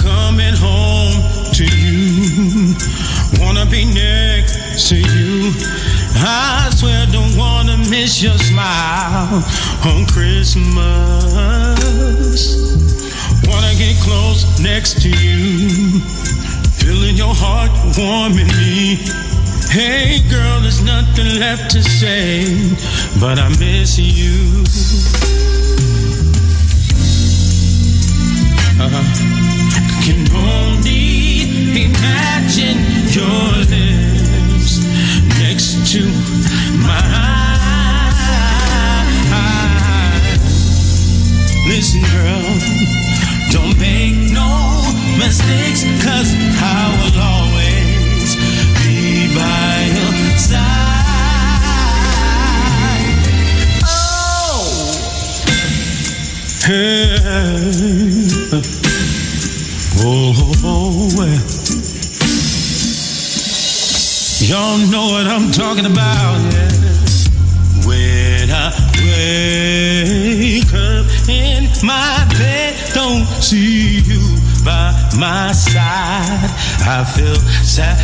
[0.00, 1.12] Coming home
[1.52, 2.74] to you,
[3.44, 5.52] wanna be next to you.
[6.20, 7.37] I swear, don't wanna
[7.90, 9.42] miss your smile
[9.84, 10.76] on Christmas.
[13.46, 16.00] Wanna get close next to you,
[16.76, 18.96] feeling your heart warming me.
[19.70, 22.44] Hey girl, there's nothing left to say,
[23.20, 24.64] but I miss you.
[28.80, 29.02] Uh-huh.
[30.04, 32.78] Can only imagine
[33.12, 34.78] your lips
[35.38, 36.02] next to
[36.86, 37.37] mine.
[41.78, 42.42] Listen, girl,
[43.52, 44.82] don't make no
[45.16, 48.34] mistakes, cause I will always
[48.82, 50.58] be by your side.
[53.86, 54.66] Oh,
[56.66, 57.14] hey.
[60.00, 60.34] Oh,
[60.64, 61.46] oh, well.
[64.42, 66.72] Y'all know what I'm talking about, yeah.
[67.86, 69.97] When I in
[71.88, 74.20] my bed, don't see you
[74.62, 76.50] by my side.
[76.84, 77.96] I feel sad.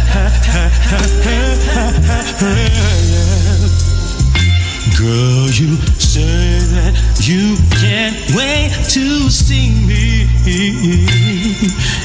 [4.98, 10.28] Girl, you say that you can't wait to see me.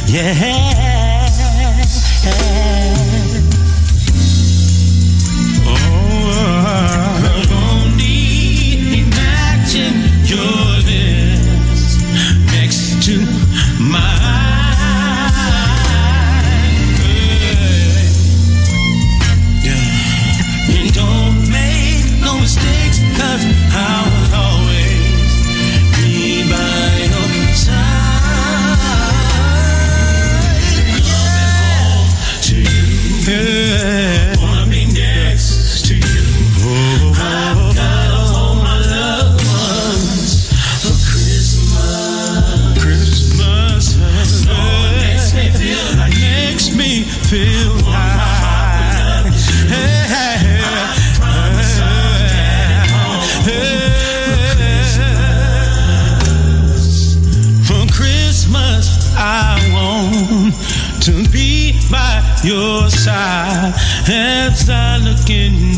[0.06, 0.60] Yeah.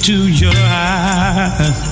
[0.02, 1.90] Into your eyes.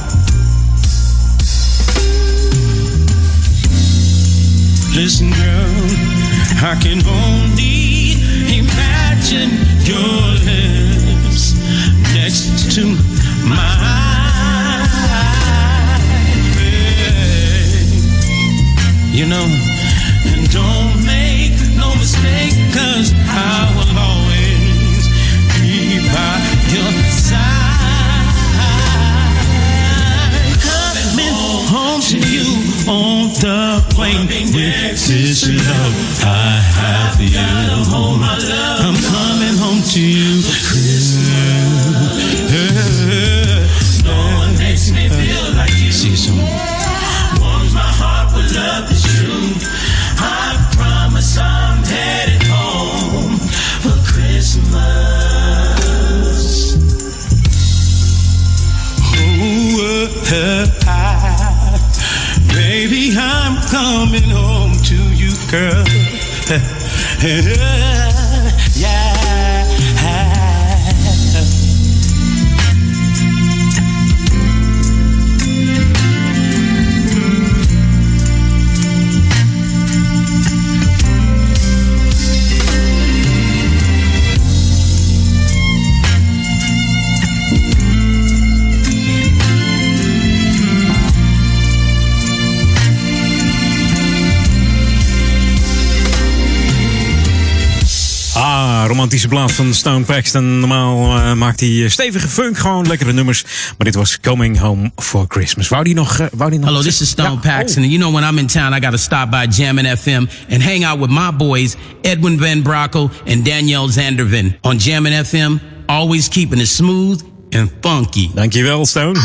[98.99, 100.59] Romantische plaat van Stone Paxton.
[100.59, 103.43] Normaal eh, maakt hij eh, stevige funk, gewoon lekkere nummers.
[103.43, 105.67] Maar dit was Coming Home for Christmas.
[105.67, 106.17] Wou die nog...
[106.31, 108.73] wou die nog Hello, this is Stone Paxton, and you know when I'm in town,
[108.73, 112.61] I got to stop by Jammin' FM and hang out with my boys Edwin Van
[112.61, 115.59] Brockel and Danielle Zandervan on Jammin' FM.
[115.87, 118.27] Always keeping it smooth and funky.
[118.27, 119.15] Dankjewel, Stone.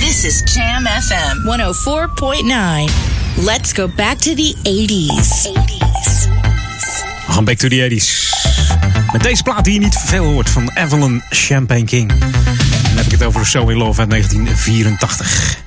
[0.00, 3.46] This is Jam FM 104.9.
[3.46, 5.46] Let's go back to the 80s.
[7.28, 8.55] We gaan back to the 80s.
[9.12, 12.08] Met deze plaat die je niet veel hoort van Evelyn Champagne King.
[12.08, 15.65] Dan heb ik het over So in Love uit 1984.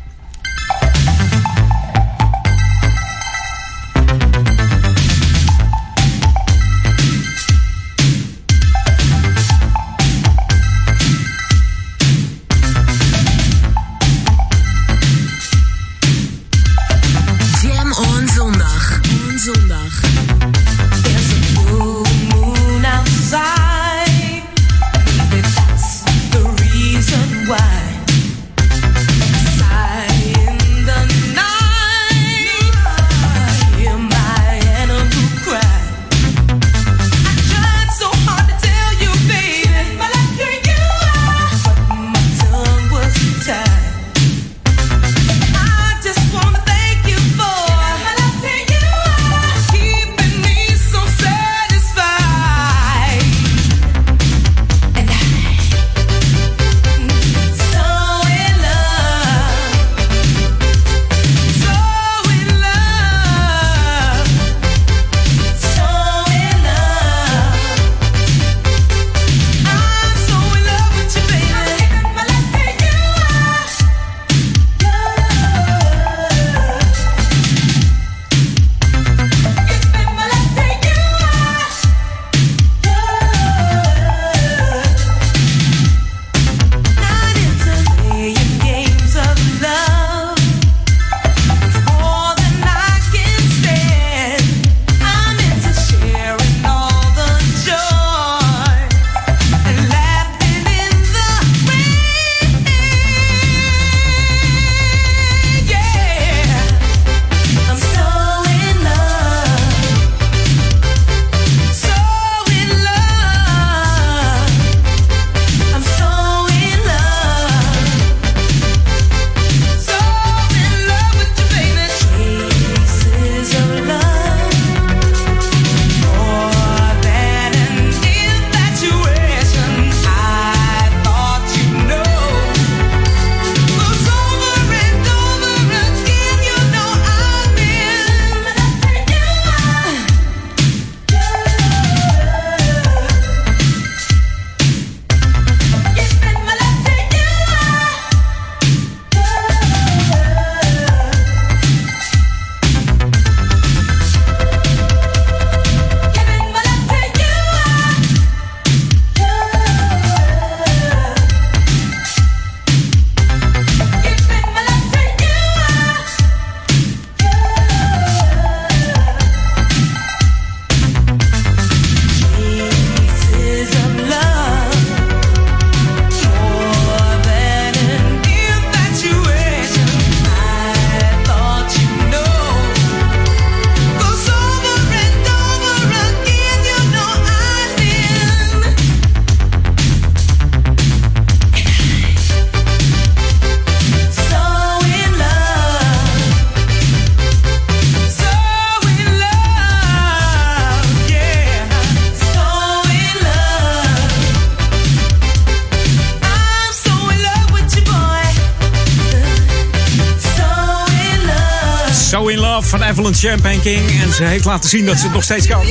[213.19, 213.79] Champagne.
[214.01, 215.61] En ze heeft laten zien dat ze het nog steeds kan.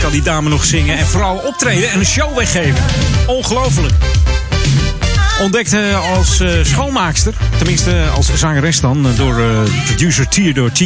[0.00, 2.84] Kan die dame nog zingen en vooral optreden en een show weggeven.
[3.26, 3.94] Ongelooflijk.
[5.40, 10.78] Ontdekte als eh, schoonmaakster, tenminste als zangeres dan, eh, door eh, producer Theodore T.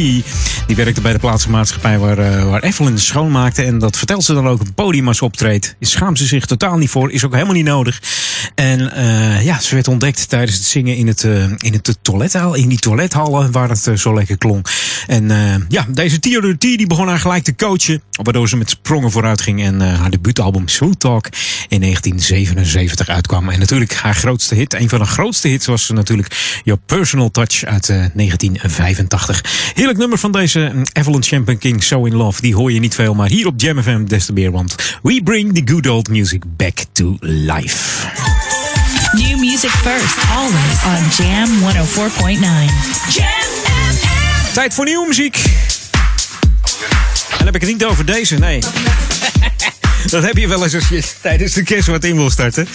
[0.67, 3.63] Die werkte bij de plaatsmaatschappij waar, eh, waar Evelyn schoonmaakte.
[3.63, 5.75] En dat vertelt ze dan ook op het podium als optreedt.
[5.79, 8.01] Schaamt ze zich totaal niet voor, is ook helemaal niet nodig.
[8.55, 12.55] En eh, ja, ze werd ontdekt tijdens het zingen in, het, eh, in, het toilethal,
[12.55, 14.69] in die toilethallen waar het eh, zo lekker klonk.
[15.07, 15.25] En
[15.69, 19.41] ja, deze Theodore T die begon haar gelijk te coachen, waardoor ze met sprongen vooruit
[19.41, 19.63] ging.
[19.63, 21.29] En haar debuutalbum Smooth Talk
[21.67, 23.49] in 1977 uitkwam.
[23.49, 27.63] En natuurlijk haar grootste hit, een van de grootste hits was natuurlijk Your Personal Touch
[27.63, 29.71] uit eh, 1985.
[29.73, 32.41] Heerlijk nummer van deze mm, Evelyn Champagne King, So In Love.
[32.41, 34.51] Die hoor je niet veel, maar hier op Jam FM des te.
[34.51, 38.36] Want we bring the good old music back to life.
[39.57, 42.39] Music first, always on Jam 104.9.
[43.09, 43.27] Jam
[44.53, 45.43] Tijd voor nieuwe muziek.
[47.37, 48.59] En heb ik het niet over deze, nee.
[50.11, 52.67] Dat heb je wel eens als je tijdens de kerst wat in wil starten.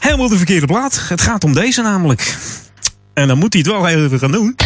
[0.00, 1.00] Helemaal de verkeerde plaat.
[1.08, 2.36] Het gaat om deze namelijk.
[3.14, 4.56] En dan moet hij het wel even gaan doen.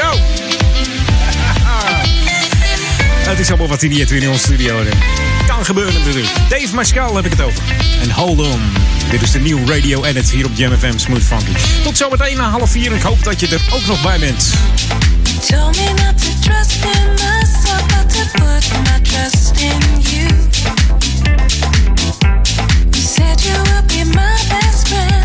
[0.00, 0.14] Zo.
[3.30, 4.84] Het is allemaal wat hij niet in onze studio.
[5.56, 6.26] Kan gebeuren natuurlijk.
[6.48, 7.62] Dave Mascal heb ik het over.
[8.02, 8.60] En hold on.
[9.10, 11.52] Dit is de nieuwe radio edit hier op Jam FM Smooth Funky.
[11.82, 12.92] Tot zometeen na half vier.
[12.92, 14.50] Ik hoop dat je er ook nog bij bent.
[15.46, 20.26] Told me not to trust in myself, but to put my trust in you.
[22.90, 25.24] You said you would be my best friend,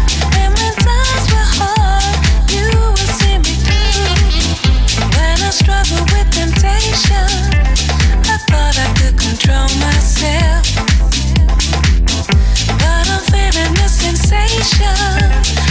[14.61, 15.70] 我想。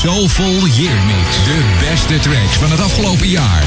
[0.00, 1.44] Soulful Year Mix.
[1.44, 3.62] De beste tracks van het afgelopen jaar.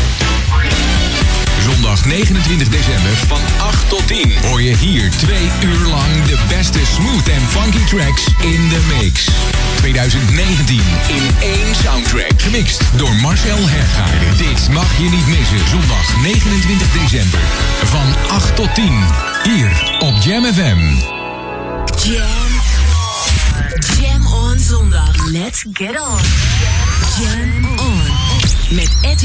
[1.62, 6.80] Zondag 29 december van 8 tot 10 hoor je hier twee uur lang de beste
[6.94, 9.28] smooth en funky tracks in de mix.
[9.76, 12.42] 2019 in één soundtrack.
[12.42, 14.38] Gemixt door Marcel Hergaarden.
[14.38, 15.68] Dit mag je niet missen.
[15.70, 17.40] Zondag 29 december
[17.84, 18.92] van 8 tot 10
[19.44, 20.80] hier op Jam FM.
[22.08, 22.44] Jam.
[24.00, 25.14] Jam on zondag.
[25.32, 26.23] Let's get on.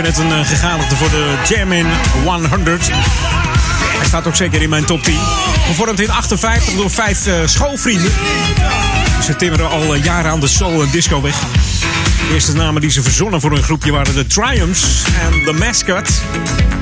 [0.00, 1.86] Vind het een uh, gegadigde voor de Jam in
[2.24, 2.90] 100.
[3.96, 5.14] Hij staat ook zeker in mijn top 10.
[5.66, 8.10] Gevormd in 58 door vijf uh, schoolvrienden.
[9.22, 11.34] Ze timmeren al uh, jaren aan de soul en disco weg.
[12.28, 16.10] De eerste namen die ze verzonnen voor een groepje waren de Triumphs en The Mascot.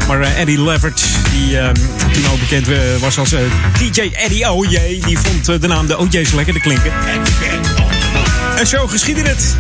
[0.08, 1.68] Maar Eddie Levert, die uh,
[2.12, 2.66] toen ook bekend
[3.00, 3.34] was als
[3.78, 6.92] DJ Eddie OJ, die vond de naam de OJ's lekker te klinken.
[8.56, 9.56] En zo geschiedde het.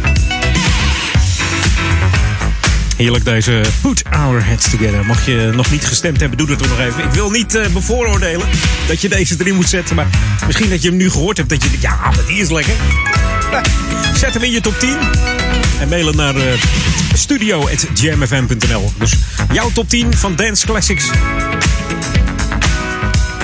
[2.98, 5.04] Heerlijk deze Put Our Heads Together.
[5.06, 7.04] Mocht je nog niet gestemd hebben, doe dat toch nog even.
[7.04, 8.48] Ik wil niet uh, bevooroordelen
[8.86, 9.96] dat je deze erin moet zetten.
[9.96, 10.06] Maar
[10.46, 12.74] misschien dat je hem nu gehoord hebt dat je denkt, ja, maar die is lekker.
[14.14, 14.96] Zet hem in je top 10.
[15.80, 16.42] En mailen naar uh,
[17.12, 18.92] studio.jamfm.nl.
[18.98, 19.14] Dus
[19.52, 21.10] jouw top 10 van Dance Classics.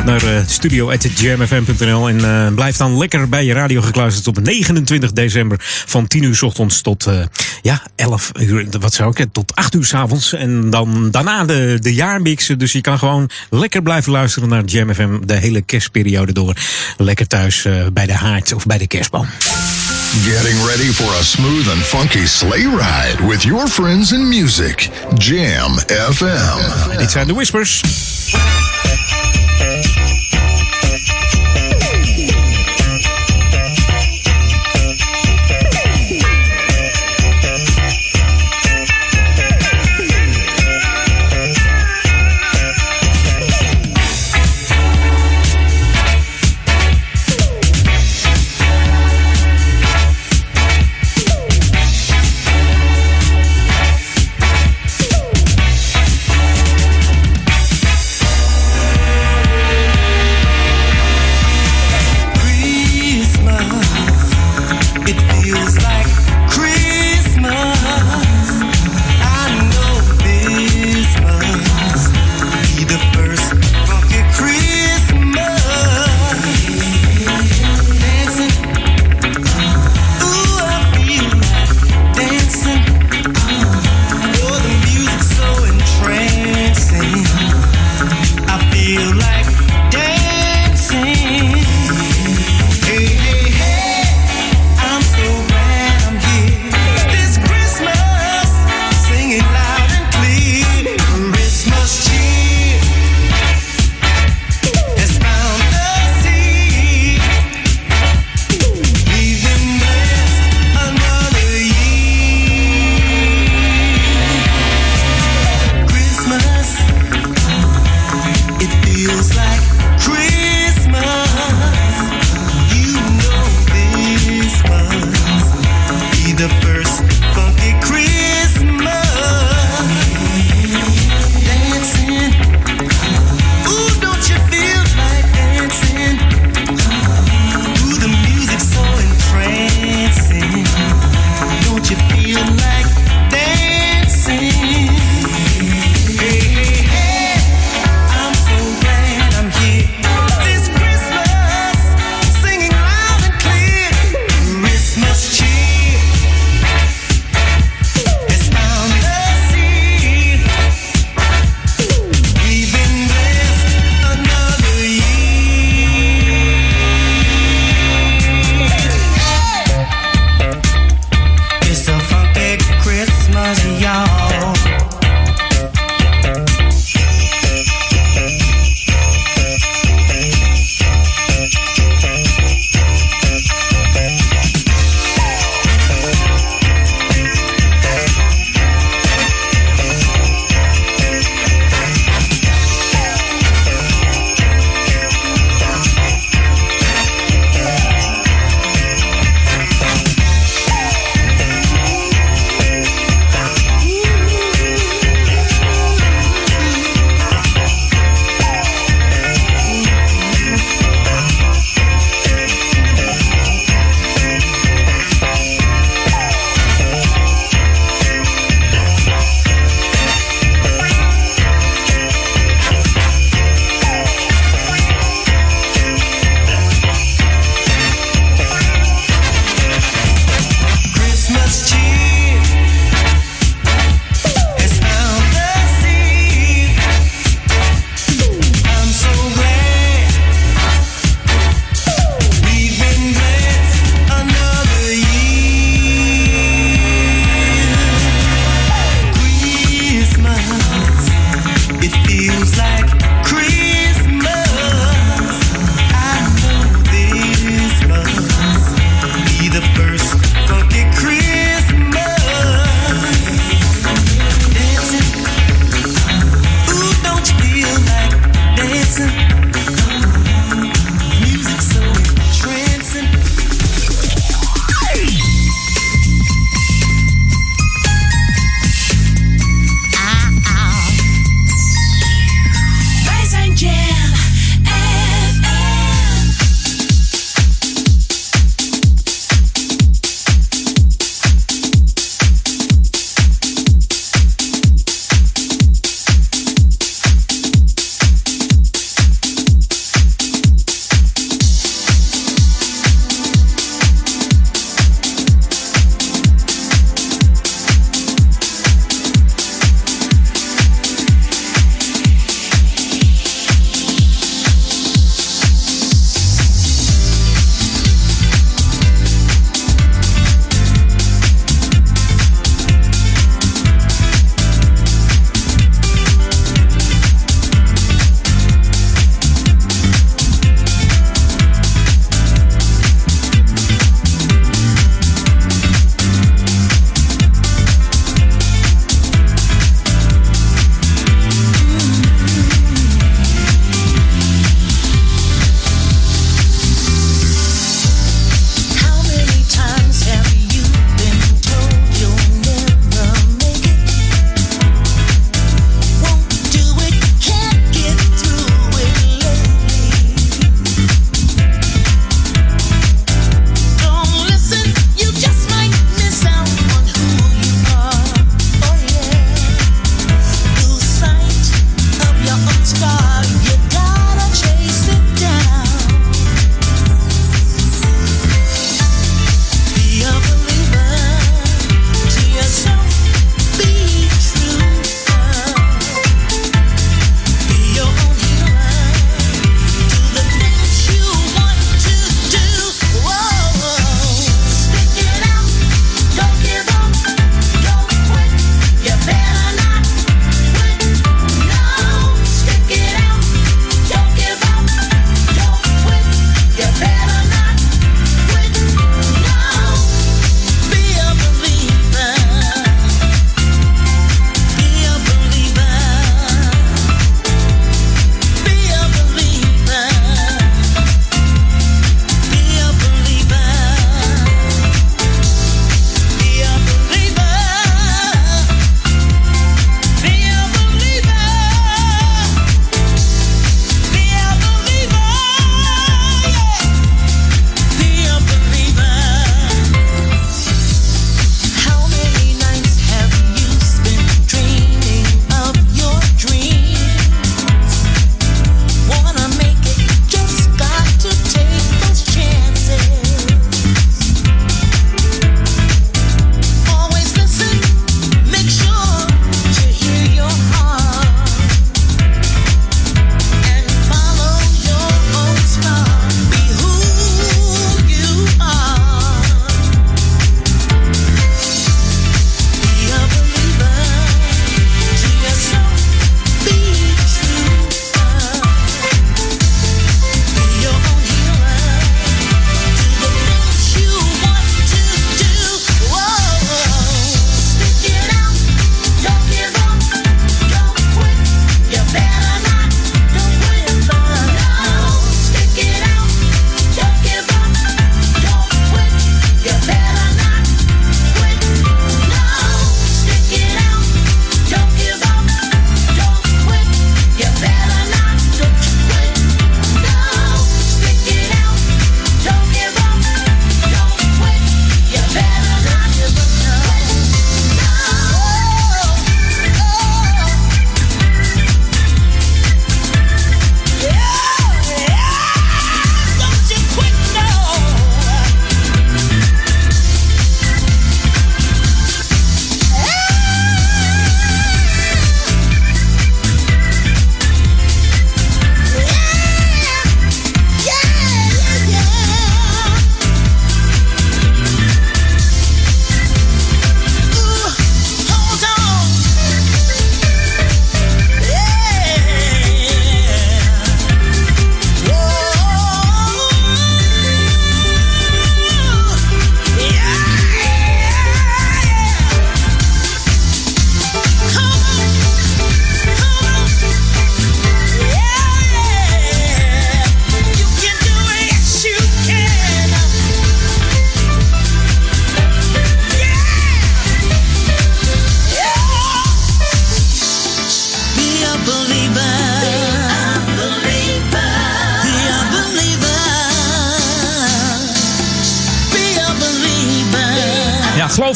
[0.05, 2.09] Naar uh, studio.jamfm.nl.
[2.09, 5.59] En uh, blijf dan lekker bij je radio gekluisterd op 29 december.
[5.87, 7.25] Van 10 uur s ochtends tot uh,
[7.63, 8.67] ja, 11 uur.
[8.81, 10.33] Wat zou ik Tot 8 uur s avonds.
[10.33, 12.59] En dan daarna de, de jaarmixen.
[12.59, 16.57] Dus je kan gewoon lekker blijven luisteren naar Jam FM de hele kerstperiode door.
[16.97, 19.27] Lekker thuis bij de haard of bij de kerstboom.
[20.23, 24.89] Getting ready for a smooth and funky sleigh ride with your friends in music.
[25.19, 25.79] Jam
[26.13, 26.99] FM.
[26.99, 27.83] Dit zijn de Whispers.
[29.61, 30.04] Ja,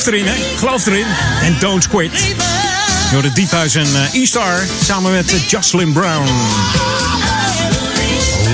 [0.08, 0.26] erin?
[0.56, 1.06] Geloof erin.
[1.42, 2.34] En don't quit.
[3.12, 6.28] Door de Diephuis en uh, E-Star samen met uh, Jocelyn Brown.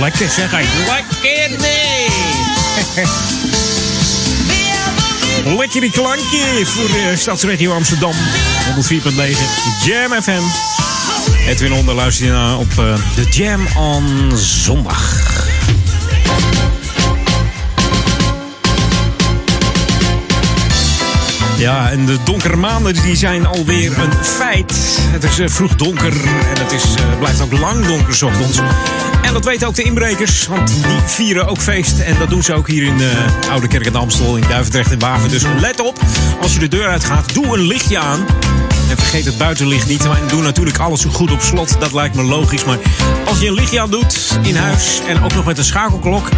[0.01, 0.65] Lekker zeg hij.
[0.87, 2.07] Lekker nee.
[5.59, 8.13] Lekker die klankje voor uh, Stadsregio Amsterdam.
[8.13, 8.17] 104.9
[9.85, 10.43] Jam FM.
[11.49, 12.75] Edwin Onder luister je naar op
[13.15, 15.34] de Jam on zondag.
[21.65, 24.99] Ja, en de donkere maanden die zijn alweer een feit.
[25.11, 28.59] Het is uh, vroeg donker en het is, uh, blijft ook lang donker 's ochtends.
[29.23, 31.99] En dat weten ook de inbrekers, want die vieren ook feest.
[31.99, 33.13] En dat doen ze ook hier in de
[33.51, 35.29] Oude Kerk en Amstel, in Duivendrecht en Waver.
[35.29, 35.99] Dus let op,
[36.41, 38.27] als je de deur uitgaat, doe een lichtje aan.
[38.89, 40.09] En vergeet het buitenlicht niet.
[40.29, 41.81] Doe natuurlijk alles goed op slot.
[41.81, 42.65] Dat lijkt me logisch.
[42.65, 42.79] Maar
[43.27, 46.29] als je een lichtje aan doet in huis en ook nog met een schakelklok,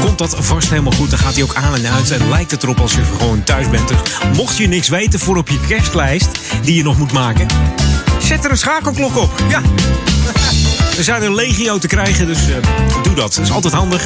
[0.00, 1.10] komt dat vast helemaal goed.
[1.10, 2.10] Dan gaat hij ook aan en uit.
[2.10, 3.88] En lijkt het erop als je gewoon thuis bent.
[3.88, 3.98] Dus
[4.34, 6.28] mocht je niks weten voor op je kerstlijst
[6.62, 7.46] die je nog moet maken,
[8.18, 9.42] zet er een schakelklok op.
[9.48, 9.62] Ja.
[10.98, 12.54] Er zijn er legio te krijgen, dus uh,
[13.02, 13.34] doe dat.
[13.34, 14.02] Dat is altijd handig.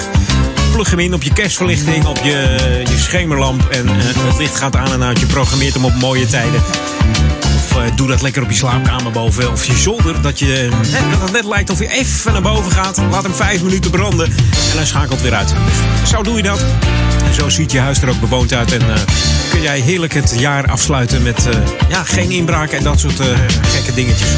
[0.72, 3.68] Plug hem in op je kerstverlichting, op je, je schemerlamp.
[3.68, 5.20] En uh, het licht gaat aan en uit.
[5.20, 6.62] Je programmeert hem op mooie tijden.
[7.77, 9.53] Uh, doe dat lekker op je slaapkamer boven.
[9.53, 10.69] Of je zolder, dat, je, hè,
[11.11, 13.03] dat het net lijkt of je even naar boven gaat.
[13.11, 15.55] Laat hem vijf minuten branden en hij schakelt weer uit.
[16.07, 16.65] Zo doe je dat.
[17.24, 18.73] En zo ziet je huis er ook bewoond uit.
[18.73, 18.94] En uh,
[19.52, 21.54] kun jij heerlijk het jaar afsluiten met uh,
[21.88, 23.20] ja, geen inbraken en dat soort
[23.62, 24.28] gekke dingetjes.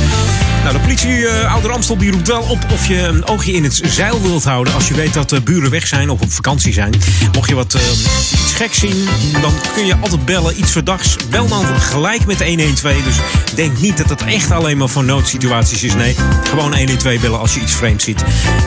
[0.62, 3.64] Nou, de politie uh, Ouder Amstel die roept wel op of je een oogje in
[3.64, 4.74] het zeil wilt houden.
[4.74, 6.94] Als je weet dat de buren weg zijn of op vakantie zijn.
[7.32, 9.08] Mocht je wat iets geks zien,
[9.40, 10.58] dan kun je altijd bellen.
[10.58, 11.16] Iets verdachts.
[11.30, 13.02] Bel dan gelijk met 112.
[13.02, 13.16] Dus
[13.54, 15.94] denk niet dat het echt alleen maar voor noodsituaties is.
[15.94, 18.22] Nee, gewoon 112 bellen als je iets vreemds ziet.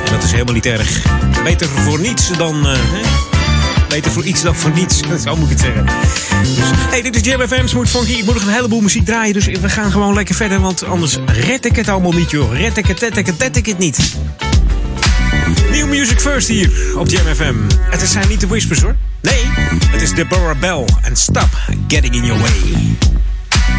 [0.05, 1.01] En dat is helemaal niet erg.
[1.43, 2.67] Beter voor niets dan...
[3.97, 4.99] Beter voor iets dan voor niets.
[5.23, 5.85] Zo moet ik het zeggen.
[6.89, 8.11] Hey, dit is Jam FM, Smooth Funky.
[8.11, 10.59] Ik moet nog een heleboel muziek draaien, dus we gaan gewoon lekker verder.
[10.59, 12.57] Want anders red ik het allemaal niet, joh.
[12.57, 14.15] Red ik het, red ik het, red ik het niet.
[15.71, 17.55] New Music First hier op Jam FM.
[17.89, 18.95] Het zijn niet de Whispers, hoor.
[19.21, 19.41] Nee,
[19.89, 20.85] het is Deborah Bell.
[21.01, 21.49] En Stop
[21.87, 22.51] Getting In Your Way.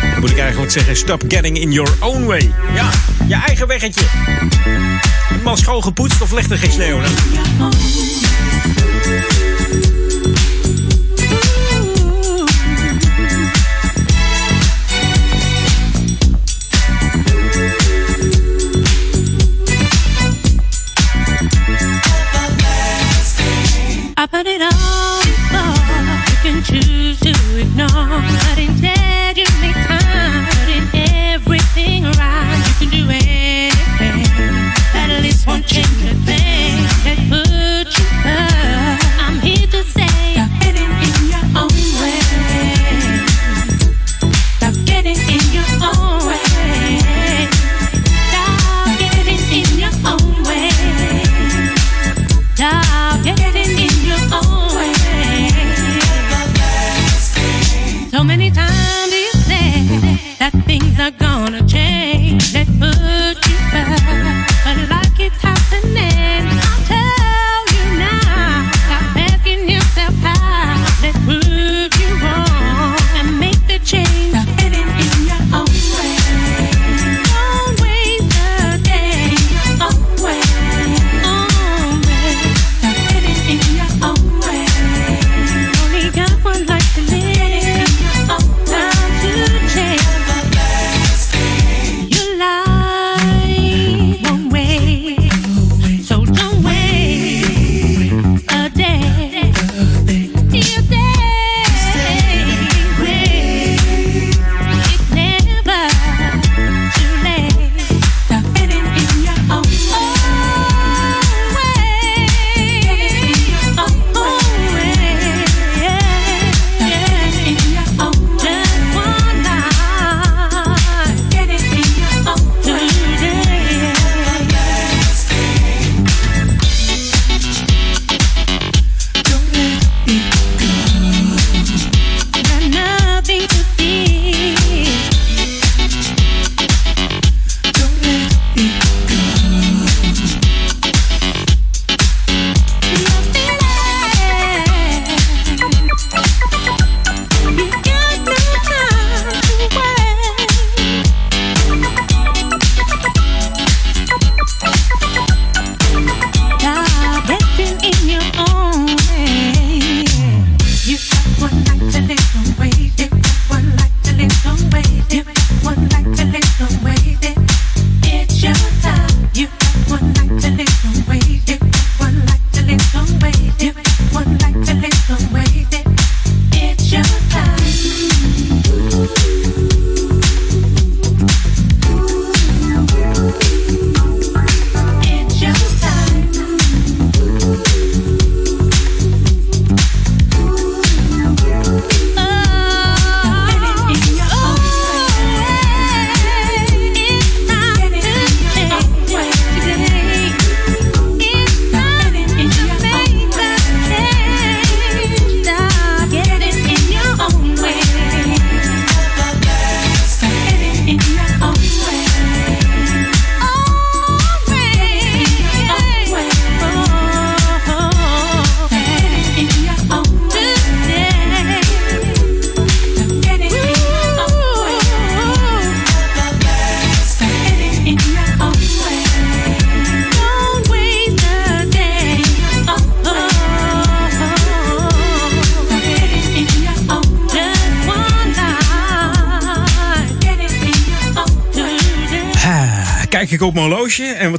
[0.01, 2.53] Dan moet ik eigenlijk zeggen, stop getting in your own way.
[2.75, 2.91] Ja,
[3.27, 4.03] je eigen weggetje.
[5.29, 7.01] Helemaal schoon gepoetst of ligt er geen sneeuw?
[7.01, 7.09] Hè?
[24.31, 25.79] I put it on oh, before.
[26.29, 30.89] You can choose to ignore, but instead you make time, putting
[31.33, 32.79] everything right.
[32.81, 34.27] You can do anything,
[34.95, 36.38] at least won't change a thing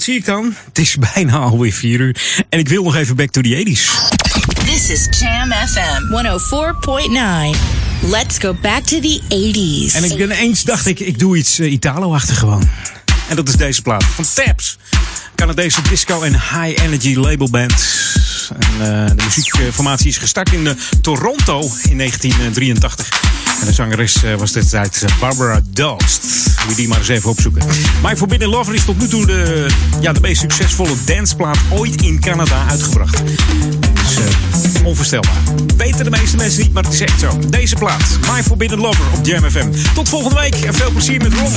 [0.10, 0.56] zie ik dan?
[0.65, 2.44] Het is bijna alweer 4 uur.
[2.49, 3.81] En ik wil nog even back to the 80s.
[4.65, 6.03] This is Jam FM
[7.53, 8.10] 104.9.
[8.10, 9.95] Let's go back to the 80s.
[9.95, 12.69] En ik ineens dacht ik, ik doe iets uh, Italo-achtig gewoon.
[13.27, 14.77] En dat is deze plaat van Tabs.
[15.36, 17.73] Canadese disco en high energy labelband.
[18.60, 20.72] En, uh, de muziekformatie is gestart in uh,
[21.02, 21.60] Toronto
[21.90, 23.10] in 1983.
[23.60, 26.49] En de zangeres was destijds Barbara Dost.
[26.65, 27.68] Moet je die maar eens even opzoeken.
[28.03, 29.68] My Forbidden Lover is tot nu toe de,
[29.99, 33.22] ja, de meest succesvolle danceplaat ooit in Canada uitgebracht.
[33.94, 35.41] Dus onvoorstelbaar.
[35.77, 37.40] Weten de meeste mensen niet, maar het is echt zo.
[37.49, 39.68] Deze plaat, My Forbidden Lover op Jam FM.
[39.94, 41.53] Tot volgende week en veel plezier met Ron.